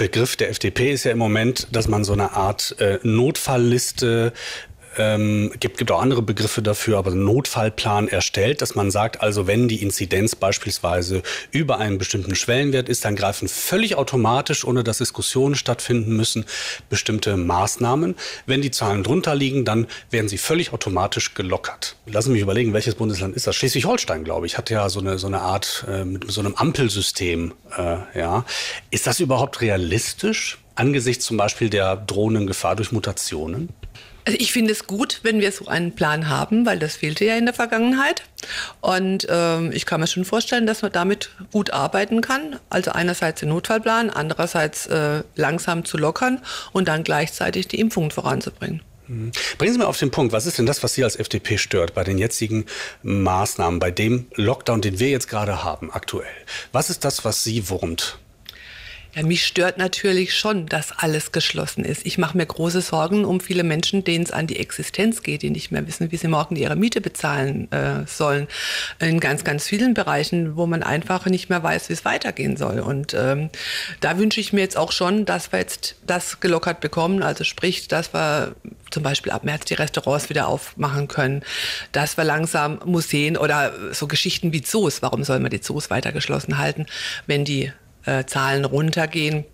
Begriff 0.03 0.35
der 0.35 0.49
FDP 0.49 0.91
ist 0.91 1.05
ja 1.05 1.13
im 1.13 1.17
Moment, 1.17 1.69
dass 1.71 1.87
man 1.87 2.03
so 2.03 2.11
eine 2.11 2.33
Art 2.33 2.75
äh, 2.79 2.99
Notfallliste 3.03 4.33
ähm, 4.97 5.51
gibt, 5.59 5.77
gibt 5.77 5.91
auch 5.91 6.01
andere 6.01 6.21
Begriffe 6.21 6.61
dafür, 6.61 6.97
aber 6.97 7.11
Notfallplan 7.11 8.07
erstellt, 8.07 8.61
dass 8.61 8.75
man 8.75 8.91
sagt, 8.91 9.21
also 9.21 9.47
wenn 9.47 9.67
die 9.67 9.81
Inzidenz 9.81 10.35
beispielsweise 10.35 11.21
über 11.51 11.79
einen 11.79 11.97
bestimmten 11.97 12.35
Schwellenwert 12.35 12.89
ist, 12.89 13.05
dann 13.05 13.15
greifen 13.15 13.47
völlig 13.47 13.95
automatisch, 13.95 14.65
ohne 14.65 14.83
dass 14.83 14.99
Diskussionen 14.99 15.55
stattfinden 15.55 16.15
müssen, 16.15 16.45
bestimmte 16.89 17.37
Maßnahmen. 17.37 18.15
Wenn 18.45 18.61
die 18.61 18.71
Zahlen 18.71 19.03
drunter 19.03 19.35
liegen, 19.35 19.65
dann 19.65 19.87
werden 20.09 20.27
sie 20.27 20.37
völlig 20.37 20.73
automatisch 20.73 21.33
gelockert. 21.33 21.95
Lassen 22.05 22.29
Sie 22.29 22.33
mich 22.33 22.41
überlegen, 22.41 22.73
welches 22.73 22.95
Bundesland 22.95 23.35
ist 23.35 23.47
das? 23.47 23.55
Schleswig-Holstein, 23.55 24.23
glaube 24.23 24.45
ich, 24.45 24.57
hat 24.57 24.69
ja 24.69 24.89
so 24.89 24.99
eine, 24.99 25.17
so 25.17 25.27
eine 25.27 25.41
Art 25.41 25.85
äh, 25.89 26.05
mit 26.05 26.29
so 26.29 26.41
einem 26.41 26.55
Ampelsystem. 26.55 27.53
Äh, 27.77 28.19
ja. 28.19 28.45
Ist 28.91 29.07
das 29.07 29.19
überhaupt 29.19 29.61
realistisch 29.61 30.59
angesichts 30.75 31.25
zum 31.25 31.37
Beispiel 31.37 31.69
der 31.69 31.95
drohenden 31.95 32.47
Gefahr 32.47 32.75
durch 32.75 32.91
Mutationen? 32.91 33.69
Also 34.25 34.37
ich 34.39 34.53
finde 34.53 34.71
es 34.71 34.87
gut, 34.87 35.19
wenn 35.23 35.41
wir 35.41 35.51
so 35.51 35.67
einen 35.67 35.93
Plan 35.95 36.29
haben, 36.29 36.65
weil 36.65 36.79
das 36.79 36.95
fehlte 36.95 37.25
ja 37.25 37.35
in 37.35 37.45
der 37.45 37.53
Vergangenheit. 37.53 38.23
Und 38.81 39.27
ähm, 39.29 39.71
ich 39.73 39.85
kann 39.85 39.99
mir 39.99 40.07
schon 40.07 40.25
vorstellen, 40.25 40.65
dass 40.65 40.81
man 40.81 40.91
damit 40.91 41.29
gut 41.51 41.71
arbeiten 41.71 42.21
kann. 42.21 42.59
Also 42.69 42.91
einerseits 42.91 43.41
den 43.41 43.49
Notfallplan, 43.49 44.09
andererseits 44.09 44.85
äh, 44.87 45.23
langsam 45.35 45.83
zu 45.83 45.97
lockern 45.97 46.39
und 46.71 46.87
dann 46.87 47.03
gleichzeitig 47.03 47.67
die 47.67 47.79
Impfung 47.79 48.11
voranzubringen. 48.11 48.81
Mhm. 49.07 49.31
Bringen 49.57 49.73
Sie 49.73 49.79
mal 49.79 49.85
auf 49.85 49.99
den 49.99 50.11
Punkt, 50.11 50.31
was 50.33 50.45
ist 50.45 50.57
denn 50.57 50.65
das, 50.65 50.83
was 50.83 50.93
Sie 50.93 51.03
als 51.03 51.17
FDP 51.17 51.57
stört 51.57 51.93
bei 51.93 52.03
den 52.03 52.17
jetzigen 52.17 52.65
Maßnahmen, 53.03 53.79
bei 53.79 53.91
dem 53.91 54.27
Lockdown, 54.35 54.81
den 54.81 54.99
wir 54.99 55.09
jetzt 55.09 55.27
gerade 55.27 55.63
haben, 55.63 55.91
aktuell? 55.91 56.27
Was 56.71 56.89
ist 56.89 57.03
das, 57.03 57.25
was 57.25 57.43
Sie 57.43 57.69
wurmt? 57.69 58.17
Ja, 59.15 59.21
mich 59.21 59.45
stört 59.45 59.77
natürlich 59.77 60.35
schon, 60.35 60.65
dass 60.65 60.91
alles 60.91 61.31
geschlossen 61.31 61.85
ist. 61.85 62.03
Ich 62.03 62.17
mache 62.17 62.35
mir 62.35 62.47
große 62.47 62.81
Sorgen 62.81 63.25
um 63.25 63.41
viele 63.41 63.63
Menschen, 63.63 64.03
denen 64.03 64.23
es 64.23 64.31
an 64.31 64.47
die 64.47 64.57
Existenz 64.57 65.21
geht, 65.21 65.43
die 65.43 65.51
nicht 65.51 65.69
mehr 65.69 65.85
wissen, 65.85 66.11
wie 66.11 66.17
sie 66.17 66.27
morgen 66.27 66.55
ihre 66.55 66.75
Miete 66.75 66.99
bezahlen 66.99 67.71
äh, 67.71 68.07
sollen. 68.07 68.47
In 68.99 69.19
ganz, 69.19 69.43
ganz 69.43 69.67
vielen 69.67 69.93
Bereichen, 69.93 70.55
wo 70.55 70.65
man 70.65 70.81
einfach 70.81 71.27
nicht 71.27 71.47
mehr 71.47 71.61
weiß, 71.61 71.89
wie 71.89 71.93
es 71.93 72.05
weitergehen 72.05 72.57
soll. 72.57 72.79
Und 72.79 73.13
ähm, 73.13 73.51
da 73.99 74.17
wünsche 74.17 74.39
ich 74.39 74.51
mir 74.51 74.61
jetzt 74.61 74.77
auch 74.77 74.91
schon, 74.91 75.25
dass 75.25 75.51
wir 75.51 75.59
jetzt 75.59 75.95
das 76.07 76.39
gelockert 76.39 76.79
bekommen. 76.79 77.21
Also 77.21 77.43
sprich, 77.43 77.87
dass 77.87 78.15
wir 78.15 78.55
zum 78.89 79.03
Beispiel 79.03 79.31
ab 79.31 79.43
März 79.43 79.65
die 79.65 79.75
Restaurants 79.75 80.29
wieder 80.29 80.47
aufmachen 80.47 81.07
können, 81.07 81.43
dass 81.91 82.17
wir 82.17 82.23
langsam 82.23 82.79
Museen 82.83 83.37
oder 83.37 83.73
so 83.91 84.07
Geschichten 84.07 84.53
wie 84.53 84.63
Zoos, 84.63 85.03
warum 85.03 85.23
soll 85.23 85.39
man 85.39 85.51
die 85.51 85.61
Zoos 85.61 85.91
weiter 85.91 86.11
geschlossen 86.11 86.57
halten, 86.57 86.87
wenn 87.27 87.45
die 87.45 87.71
äh, 88.05 88.25
Zahlen 88.25 88.65
runtergehen 88.65 89.45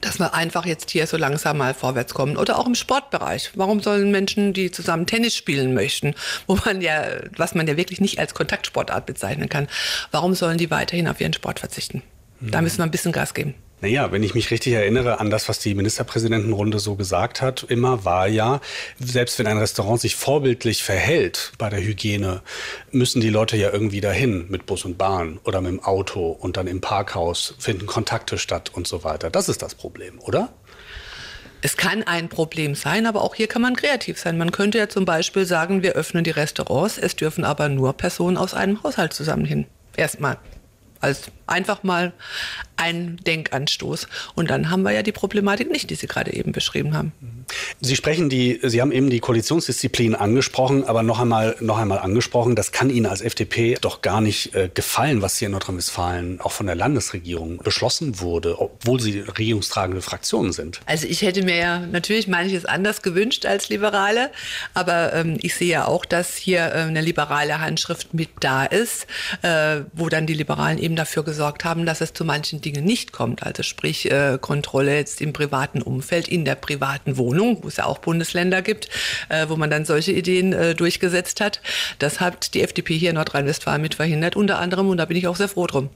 dass 0.00 0.18
wir 0.18 0.34
einfach 0.34 0.66
jetzt 0.66 0.90
hier 0.90 1.06
so 1.06 1.16
langsam 1.16 1.58
mal 1.58 1.74
vorwärts 1.74 2.14
kommen. 2.14 2.36
Oder 2.36 2.58
auch 2.58 2.66
im 2.66 2.74
Sportbereich. 2.74 3.52
Warum 3.54 3.80
sollen 3.80 4.10
Menschen, 4.10 4.52
die 4.52 4.70
zusammen 4.70 5.06
Tennis 5.06 5.34
spielen 5.34 5.74
möchten, 5.74 6.14
wo 6.46 6.56
man 6.64 6.80
ja, 6.80 7.04
was 7.36 7.54
man 7.54 7.66
ja 7.66 7.76
wirklich 7.76 8.00
nicht 8.00 8.18
als 8.18 8.34
Kontaktsportart 8.34 9.06
bezeichnen 9.06 9.48
kann, 9.48 9.68
warum 10.10 10.34
sollen 10.34 10.58
die 10.58 10.70
weiterhin 10.70 11.08
auf 11.08 11.20
ihren 11.20 11.32
Sport 11.32 11.60
verzichten? 11.60 12.02
Da 12.40 12.62
müssen 12.62 12.78
wir 12.78 12.84
ein 12.84 12.90
bisschen 12.90 13.12
Gas 13.12 13.34
geben. 13.34 13.54
Naja, 13.82 14.10
wenn 14.10 14.22
ich 14.22 14.34
mich 14.34 14.50
richtig 14.50 14.72
erinnere 14.72 15.20
an 15.20 15.28
das, 15.28 15.50
was 15.50 15.58
die 15.58 15.74
Ministerpräsidentenrunde 15.74 16.78
so 16.78 16.94
gesagt 16.94 17.42
hat, 17.42 17.66
immer 17.68 18.06
war 18.06 18.26
ja, 18.26 18.60
selbst 18.98 19.38
wenn 19.38 19.46
ein 19.46 19.58
Restaurant 19.58 20.00
sich 20.00 20.16
vorbildlich 20.16 20.82
verhält 20.82 21.52
bei 21.58 21.68
der 21.68 21.82
Hygiene, 21.82 22.40
müssen 22.90 23.20
die 23.20 23.28
Leute 23.28 23.58
ja 23.58 23.70
irgendwie 23.70 24.00
dahin 24.00 24.46
mit 24.48 24.64
Bus 24.64 24.86
und 24.86 24.96
Bahn 24.96 25.38
oder 25.44 25.60
mit 25.60 25.72
dem 25.72 25.84
Auto 25.84 26.30
und 26.30 26.56
dann 26.56 26.68
im 26.68 26.80
Parkhaus 26.80 27.54
finden 27.58 27.84
Kontakte 27.86 28.38
statt 28.38 28.70
und 28.72 28.86
so 28.88 29.04
weiter. 29.04 29.28
Das 29.28 29.50
ist 29.50 29.60
das 29.60 29.74
Problem, 29.74 30.20
oder? 30.20 30.54
Es 31.60 31.76
kann 31.76 32.02
ein 32.02 32.30
Problem 32.30 32.74
sein, 32.74 33.06
aber 33.06 33.22
auch 33.22 33.34
hier 33.34 33.46
kann 33.46 33.60
man 33.60 33.76
kreativ 33.76 34.18
sein. 34.18 34.38
Man 34.38 34.52
könnte 34.52 34.78
ja 34.78 34.88
zum 34.88 35.04
Beispiel 35.04 35.44
sagen, 35.44 35.82
wir 35.82 35.92
öffnen 35.92 36.24
die 36.24 36.30
Restaurants, 36.30 36.96
es 36.96 37.14
dürfen 37.14 37.44
aber 37.44 37.68
nur 37.68 37.92
Personen 37.94 38.38
aus 38.38 38.54
einem 38.54 38.82
Haushalt 38.82 39.12
zusammen 39.12 39.44
hin. 39.44 39.66
Erstmal 39.96 40.38
als 41.00 41.30
einfach 41.46 41.82
mal 41.82 42.12
ein 42.76 43.18
Denkanstoß. 43.26 44.08
Und 44.34 44.50
dann 44.50 44.70
haben 44.70 44.82
wir 44.82 44.92
ja 44.92 45.02
die 45.02 45.12
Problematik 45.12 45.70
nicht, 45.70 45.90
die 45.90 45.94
Sie 45.94 46.06
gerade 46.06 46.32
eben 46.32 46.52
beschrieben 46.52 46.96
haben. 46.96 47.12
Sie 47.80 47.96
sprechen 47.96 48.28
die, 48.28 48.58
Sie 48.62 48.80
haben 48.80 48.92
eben 48.92 49.10
die 49.10 49.20
Koalitionsdisziplin 49.20 50.14
angesprochen, 50.14 50.84
aber 50.84 51.02
noch 51.02 51.20
einmal, 51.20 51.56
noch 51.60 51.78
einmal 51.78 51.98
angesprochen, 51.98 52.56
das 52.56 52.72
kann 52.72 52.90
Ihnen 52.90 53.06
als 53.06 53.20
FDP 53.20 53.76
doch 53.80 54.02
gar 54.02 54.20
nicht 54.20 54.54
äh, 54.54 54.68
gefallen, 54.72 55.22
was 55.22 55.38
hier 55.38 55.46
in 55.46 55.52
Nordrhein-Westfalen 55.52 56.40
auch 56.40 56.52
von 56.52 56.66
der 56.66 56.74
Landesregierung 56.74 57.58
beschlossen 57.58 58.20
wurde, 58.20 58.60
obwohl 58.60 59.00
Sie 59.00 59.20
regierungstragende 59.20 60.02
Fraktionen 60.02 60.52
sind. 60.52 60.80
Also 60.86 61.06
ich 61.06 61.22
hätte 61.22 61.44
mir 61.44 61.56
ja 61.56 61.78
natürlich 61.80 62.28
manches 62.28 62.64
anders 62.64 63.02
gewünscht 63.02 63.46
als 63.46 63.68
Liberale, 63.68 64.30
aber 64.74 65.12
ähm, 65.14 65.38
ich 65.40 65.54
sehe 65.54 65.68
ja 65.68 65.86
auch, 65.86 66.04
dass 66.04 66.36
hier 66.36 66.60
äh, 66.60 66.82
eine 66.82 67.00
liberale 67.00 67.60
Handschrift 67.60 68.12
mit 68.12 68.30
da 68.40 68.64
ist, 68.64 69.06
äh, 69.42 69.82
wo 69.92 70.08
dann 70.08 70.26
die 70.26 70.34
Liberalen 70.34 70.78
eben 70.78 70.96
dafür 70.96 71.22
gesorgt 71.24 71.64
haben, 71.64 71.86
dass 71.86 72.00
es 72.00 72.12
zu 72.12 72.24
manchen 72.24 72.60
Dingen 72.66 72.84
nicht 72.84 73.12
kommt. 73.12 73.44
Also 73.44 73.62
sprich 73.62 74.10
äh, 74.10 74.38
Kontrolle 74.40 74.96
jetzt 74.96 75.20
im 75.20 75.32
privaten 75.32 75.80
Umfeld, 75.80 76.28
in 76.28 76.44
der 76.44 76.56
privaten 76.56 77.16
Wohnung, 77.16 77.58
wo 77.62 77.68
es 77.68 77.76
ja 77.76 77.84
auch 77.84 77.98
Bundesländer 77.98 78.60
gibt, 78.60 78.88
äh, 79.28 79.48
wo 79.48 79.56
man 79.56 79.70
dann 79.70 79.84
solche 79.84 80.12
Ideen 80.12 80.52
äh, 80.52 80.74
durchgesetzt 80.74 81.40
hat. 81.40 81.60
Das 82.00 82.20
hat 82.20 82.54
die 82.54 82.62
FDP 82.62 82.98
hier 82.98 83.10
in 83.10 83.16
Nordrhein-Westfalen 83.16 83.80
mit 83.80 83.94
verhindert, 83.94 84.36
unter 84.36 84.58
anderem, 84.58 84.88
und 84.88 84.96
da 84.96 85.04
bin 85.04 85.16
ich 85.16 85.28
auch 85.28 85.36
sehr 85.36 85.48
froh 85.48 85.66
drum. 85.66 85.90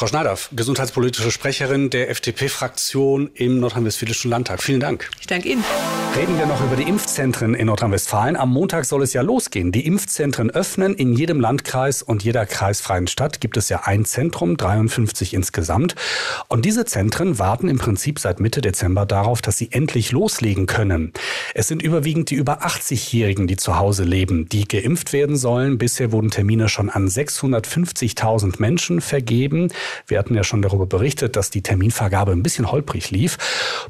Frau 0.00 0.06
Schneider, 0.06 0.38
gesundheitspolitische 0.52 1.30
Sprecherin 1.30 1.90
der 1.90 2.08
FDP-Fraktion 2.08 3.28
im 3.34 3.60
Nordrhein-Westfälischen 3.60 4.30
Landtag. 4.30 4.62
Vielen 4.62 4.80
Dank. 4.80 5.10
Ich 5.20 5.26
danke 5.26 5.50
Ihnen. 5.50 5.62
Reden 6.16 6.38
wir 6.38 6.46
noch 6.46 6.64
über 6.64 6.74
die 6.74 6.88
Impfzentren 6.88 7.54
in 7.54 7.66
Nordrhein-Westfalen. 7.66 8.34
Am 8.34 8.50
Montag 8.50 8.86
soll 8.86 9.02
es 9.02 9.12
ja 9.12 9.20
losgehen. 9.20 9.72
Die 9.72 9.86
Impfzentren 9.86 10.50
öffnen. 10.50 10.94
In 10.94 11.12
jedem 11.12 11.38
Landkreis 11.38 12.02
und 12.02 12.24
jeder 12.24 12.46
kreisfreien 12.46 13.08
Stadt 13.08 13.42
gibt 13.42 13.58
es 13.58 13.68
ja 13.68 13.82
ein 13.84 14.06
Zentrum, 14.06 14.56
53 14.56 15.34
insgesamt. 15.34 15.96
Und 16.48 16.64
diese 16.64 16.86
Zentren 16.86 17.38
warten 17.38 17.68
im 17.68 17.76
Prinzip 17.76 18.18
seit 18.18 18.40
Mitte 18.40 18.62
Dezember 18.62 19.04
darauf, 19.04 19.42
dass 19.42 19.58
sie 19.58 19.70
endlich 19.70 20.12
loslegen 20.12 20.64
können. 20.64 21.12
Es 21.54 21.68
sind 21.68 21.82
überwiegend 21.82 22.30
die 22.30 22.36
über 22.36 22.64
80-Jährigen, 22.64 23.46
die 23.46 23.58
zu 23.58 23.78
Hause 23.78 24.04
leben, 24.04 24.48
die 24.48 24.66
geimpft 24.66 25.12
werden 25.12 25.36
sollen. 25.36 25.76
Bisher 25.76 26.10
wurden 26.10 26.30
Termine 26.30 26.70
schon 26.70 26.88
an 26.88 27.06
650.000 27.06 28.54
Menschen 28.58 29.02
vergeben. 29.02 29.68
Wir 30.06 30.18
hatten 30.18 30.34
ja 30.34 30.44
schon 30.44 30.62
darüber 30.62 30.86
berichtet, 30.86 31.36
dass 31.36 31.50
die 31.50 31.62
Terminvergabe 31.62 32.32
ein 32.32 32.42
bisschen 32.42 32.70
holprig 32.70 33.10
lief. 33.10 33.38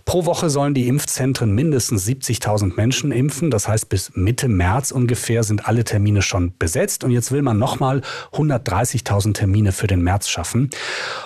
Pro 0.05 0.27
Woche 0.27 0.51
sollen 0.51 0.75
die 0.75 0.89
Impfzentren 0.89 1.55
mindestens 1.55 2.07
70.000 2.07 2.77
Menschen 2.77 3.13
impfen. 3.13 3.51
Das 3.51 3.69
heißt, 3.69 3.89
bis 3.89 4.13
Mitte 4.15 4.49
März 4.49 4.91
ungefähr 4.91 5.43
sind 5.43 5.67
alle 5.67 5.85
Termine 5.85 6.23
schon 6.23 6.53
besetzt. 6.59 7.05
Und 7.05 7.11
jetzt 7.11 7.33
will 7.33 7.43
man 7.43 7.59
nochmal 7.59 8.03
130.000 8.33 9.35
Termine 9.35 9.73
für 9.73 9.87
den 9.87 10.03
März 10.03 10.29
schaffen. 10.29 10.71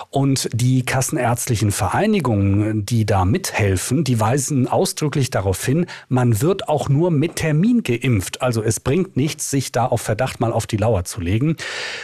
Und 0.09 0.49
die 0.53 0.83
kassenärztlichen 0.83 1.71
Vereinigungen, 1.71 2.85
die 2.85 3.05
da 3.05 3.25
mithelfen, 3.25 4.03
die 4.03 4.19
weisen 4.19 4.67
ausdrücklich 4.67 5.29
darauf 5.29 5.63
hin, 5.65 5.87
man 6.07 6.41
wird 6.41 6.69
auch 6.69 6.89
nur 6.89 7.11
mit 7.11 7.35
Termin 7.35 7.83
geimpft. 7.83 8.41
Also 8.41 8.63
es 8.63 8.79
bringt 8.79 9.17
nichts, 9.17 9.49
sich 9.49 9.71
da 9.71 9.85
auf 9.85 10.01
Verdacht 10.01 10.39
mal 10.39 10.53
auf 10.53 10.67
die 10.67 10.77
Lauer 10.77 11.03
zu 11.03 11.21
legen. 11.21 11.57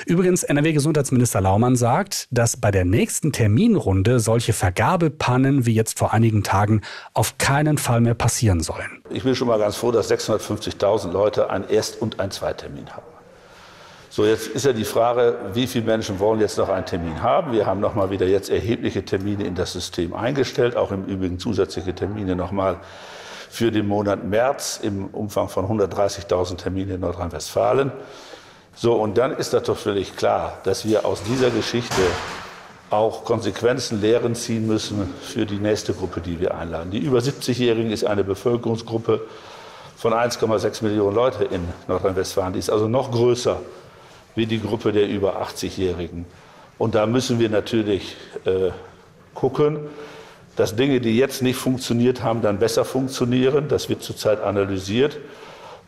Übrigens, 0.06 0.44
NRW-Gesundheitsminister 0.44 1.42
Laumann 1.42 1.76
sagt, 1.76 2.28
dass 2.32 2.51
bei 2.58 2.72
der 2.72 2.86
nächsten 2.86 3.32
Terminrunde 3.32 4.20
solche 4.20 4.54
Vergabepannen 4.54 5.66
wie 5.66 5.74
jetzt 5.74 5.98
vor 6.00 6.14
einigen 6.14 6.44
Tagen 6.44 6.82
auf 7.14 7.38
keinen 7.38 7.78
Fall 7.78 8.02
mehr 8.02 8.14
passieren 8.14 8.62
sollen. 8.62 9.02
Ich 9.10 9.24
bin 9.24 9.36
schon 9.36 9.48
mal 9.48 9.60
ganz 9.60 9.76
froh, 9.76 9.92
dass 9.92 10.12
650.000 10.12 11.12
Leute 11.12 11.50
einen 11.50 11.70
Erst- 11.70 12.02
und 12.02 12.20
einen 12.20 12.32
Zweitermin 12.32 12.90
haben. 12.90 13.06
So, 14.10 14.26
jetzt 14.26 14.48
ist 14.48 14.66
ja 14.66 14.74
die 14.74 14.84
Frage, 14.84 15.38
wie 15.54 15.68
viele 15.68 15.86
Menschen 15.86 16.20
wollen 16.20 16.42
jetzt 16.42 16.58
noch 16.58 16.68
einen 16.68 16.86
Termin 16.86 17.22
haben? 17.22 17.54
Wir 17.54 17.66
haben 17.66 17.80
noch 17.80 17.96
mal 17.96 18.10
wieder 18.10 18.28
jetzt 18.28 18.50
erhebliche 18.50 19.06
Termine 19.06 19.46
in 19.46 19.56
das 19.56 19.72
System 19.72 20.14
eingestellt, 20.14 20.76
auch 20.76 20.92
im 20.92 21.06
Übrigen 21.06 21.40
zusätzliche 21.40 21.96
Termine 21.96 22.36
noch 22.36 22.52
mal 22.52 22.82
für 23.50 23.72
den 23.72 23.88
Monat 23.88 24.26
März 24.26 24.82
im 24.84 25.06
Umfang 25.08 25.48
von 25.48 25.66
130.000 25.66 26.58
Terminen 26.58 26.96
in 26.96 27.00
Nordrhein-Westfalen. 27.00 27.94
So, 28.76 28.96
und 28.96 29.18
dann 29.18 29.32
ist 29.32 29.54
das 29.54 29.64
doch 29.64 29.78
völlig 29.78 30.16
klar, 30.16 30.58
dass 30.64 30.86
wir 30.86 31.06
aus 31.06 31.24
dieser 31.24 31.50
Geschichte 31.50 32.02
auch 32.92 33.24
Konsequenzen, 33.24 34.02
Lehren 34.02 34.36
ziehen 34.36 34.68
müssen 34.68 35.10
für 35.22 35.46
die 35.46 35.58
nächste 35.58 35.94
Gruppe, 35.94 36.20
die 36.22 36.40
wir 36.40 36.56
einladen. 36.56 36.92
Die 36.92 37.00
über 37.00 37.20
70-Jährigen 37.20 37.90
ist 37.90 38.04
eine 38.04 38.24
Bevölkerungsgruppe 38.24 39.22
von 39.96 40.14
1,6 40.14 40.84
Millionen 40.84 41.16
Leute 41.16 41.46
in 41.46 41.62
Nordrhein-Westfalen. 41.88 42.54
Die 42.54 42.60
ist 42.60 42.70
also 42.70 42.88
noch 42.88 43.12
größer 43.12 43.62
wie 44.36 44.46
die 44.46 44.62
Gruppe 44.62 44.92
der 44.92 45.08
über 45.08 45.42
80-Jährigen. 45.42 46.26
Und 46.78 46.96
da 46.96 47.06
müssen 47.06 47.40
wir 47.40 47.50
natürlich 47.50 48.18
äh, 48.46 48.72
gucken, 49.34 49.80
dass 50.58 50.76
Dinge, 50.76 51.00
die 51.00 51.18
jetzt 51.18 51.42
nicht 51.42 51.56
funktioniert 51.56 52.24
haben, 52.24 52.42
dann 52.42 52.60
besser 52.60 52.84
funktionieren. 52.84 53.70
Das 53.70 53.88
wird 53.88 54.04
zurzeit 54.04 54.42
analysiert. 54.42 55.18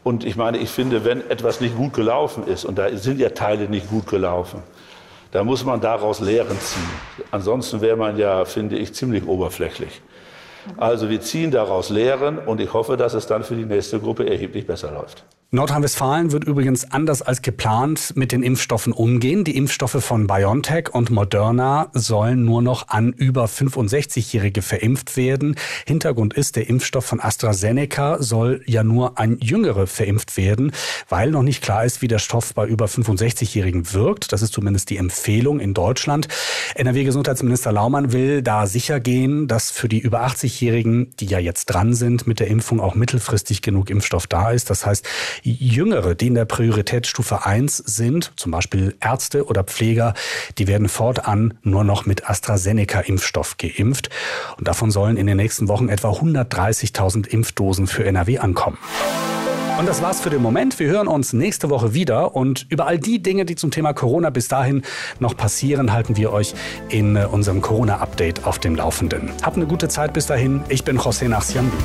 Und 0.03 0.23
ich 0.23 0.35
meine, 0.35 0.57
ich 0.57 0.69
finde, 0.69 1.03
wenn 1.03 1.29
etwas 1.29 1.59
nicht 1.59 1.75
gut 1.75 1.93
gelaufen 1.93 2.47
ist, 2.47 2.63
und 2.63 2.77
da 2.77 2.95
sind 2.95 3.19
ja 3.19 3.29
Teile 3.29 3.67
nicht 3.67 3.89
gut 3.89 4.07
gelaufen, 4.07 4.61
da 5.33 5.43
muss 5.43 5.65
man 5.65 5.81
daraus 5.81 6.19
Lehren 6.19 6.59
ziehen. 6.59 7.25
Ansonsten 7.31 7.81
wäre 7.81 7.97
man 7.97 8.17
ja, 8.17 8.45
finde 8.45 8.77
ich, 8.77 8.93
ziemlich 8.93 9.27
oberflächlich. 9.27 10.01
Also 10.77 11.09
wir 11.09 11.21
ziehen 11.21 11.49
daraus 11.49 11.89
Lehren 11.89 12.37
und 12.37 12.61
ich 12.61 12.71
hoffe, 12.71 12.97
dass 12.97 13.15
es 13.15 13.25
dann 13.25 13.43
für 13.43 13.55
die 13.55 13.65
nächste 13.65 13.99
Gruppe 13.99 14.29
erheblich 14.29 14.67
besser 14.67 14.91
läuft. 14.91 15.25
Nordrhein-Westfalen 15.53 16.31
wird 16.31 16.45
übrigens 16.45 16.91
anders 16.91 17.21
als 17.21 17.43
geplant 17.43 18.13
mit 18.15 18.31
den 18.31 18.41
Impfstoffen 18.41 18.91
umgehen. 18.91 19.43
Die 19.43 19.55
Impfstoffe 19.55 20.03
von 20.03 20.25
BioNTech 20.25 20.95
und 20.95 21.11
Moderna 21.11 21.91
sollen 21.93 22.43
nur 22.43 22.63
noch 22.63 22.87
an 22.87 23.13
über 23.13 23.45
65-Jährige 23.45 24.63
verimpft 24.63 25.15
werden. 25.15 25.55
Hintergrund 25.85 26.33
ist, 26.33 26.55
der 26.55 26.67
Impfstoff 26.67 27.05
von 27.05 27.21
AstraZeneca 27.21 28.17
soll 28.19 28.63
ja 28.65 28.83
nur 28.83 29.19
an 29.19 29.37
Jüngere 29.41 29.85
verimpft 29.85 30.37
werden, 30.37 30.71
weil 31.07 31.29
noch 31.29 31.43
nicht 31.43 31.61
klar 31.61 31.85
ist, 31.85 32.01
wie 32.01 32.07
der 32.07 32.17
Stoff 32.17 32.55
bei 32.55 32.65
über 32.65 32.87
65-Jährigen 32.87 33.93
wirkt. 33.93 34.33
Das 34.33 34.41
ist 34.41 34.53
zumindest 34.53 34.89
die 34.89 34.97
Empfehlung 34.97 35.59
in 35.59 35.75
Deutschland. 35.75 36.29
NRW-Gesundheitsminister 36.73 37.71
Laumann 37.71 38.11
will 38.11 38.41
da 38.41 38.65
sicher 38.65 38.99
gehen, 38.99 39.47
dass 39.47 39.69
für 39.69 39.87
die 39.87 39.99
über 39.99 40.25
80-Jährigen, 40.25 41.11
die 41.19 41.27
ja 41.27 41.37
jetzt 41.37 41.65
dran 41.65 41.93
sind 41.93 42.25
mit 42.25 42.39
der 42.39 42.47
Impfung, 42.47 42.79
auch 42.79 42.95
mittelfristig 42.95 43.61
genug 43.61 43.91
Impfstoff 43.91 44.25
da 44.25 44.49
ist. 44.49 44.71
Das 44.71 44.87
heißt, 44.87 45.05
Jüngere, 45.43 46.15
die 46.15 46.27
in 46.27 46.35
der 46.35 46.45
Prioritätsstufe 46.45 47.45
1 47.45 47.77
sind, 47.77 48.31
zum 48.37 48.51
Beispiel 48.51 48.95
Ärzte 49.01 49.45
oder 49.45 49.63
Pfleger, 49.63 50.13
die 50.57 50.67
werden 50.67 50.87
fortan 50.87 51.55
nur 51.63 51.83
noch 51.83 52.05
mit 52.05 52.29
AstraZeneca-Impfstoff 52.29 53.57
geimpft. 53.57 54.09
Und 54.57 54.67
davon 54.67 54.89
sollen 54.89 55.17
in 55.17 55.27
den 55.27 55.37
nächsten 55.37 55.67
Wochen 55.67 55.89
etwa 55.89 56.11
130.000 56.11 57.27
Impfdosen 57.27 57.87
für 57.87 58.05
NRW 58.05 58.39
ankommen. 58.39 58.77
Und 59.77 59.89
das 59.89 60.01
war's 60.01 60.21
für 60.21 60.29
den 60.29 60.41
Moment. 60.41 60.79
Wir 60.79 60.87
hören 60.87 61.07
uns 61.07 61.33
nächste 61.33 61.69
Woche 61.69 61.93
wieder 61.93 62.35
und 62.35 62.67
über 62.69 62.85
all 62.85 62.99
die 62.99 63.21
Dinge, 63.21 63.43
die 63.43 63.55
zum 63.55 63.71
Thema 63.71 63.93
Corona 63.93 64.29
bis 64.29 64.47
dahin 64.47 64.83
noch 65.19 65.35
passieren, 65.35 65.91
halten 65.91 66.15
wir 66.15 66.31
euch 66.31 66.53
in 66.89 67.15
äh, 67.15 67.25
unserem 67.25 67.61
Corona-Update 67.61 68.45
auf 68.45 68.59
dem 68.59 68.75
Laufenden. 68.75 69.31
Habt 69.41 69.57
eine 69.57 69.65
gute 69.65 69.87
Zeit 69.87 70.13
bis 70.13 70.27
dahin. 70.27 70.61
Ich 70.69 70.83
bin 70.83 70.99
José 70.99 71.27
Nachsiambi. 71.27 71.75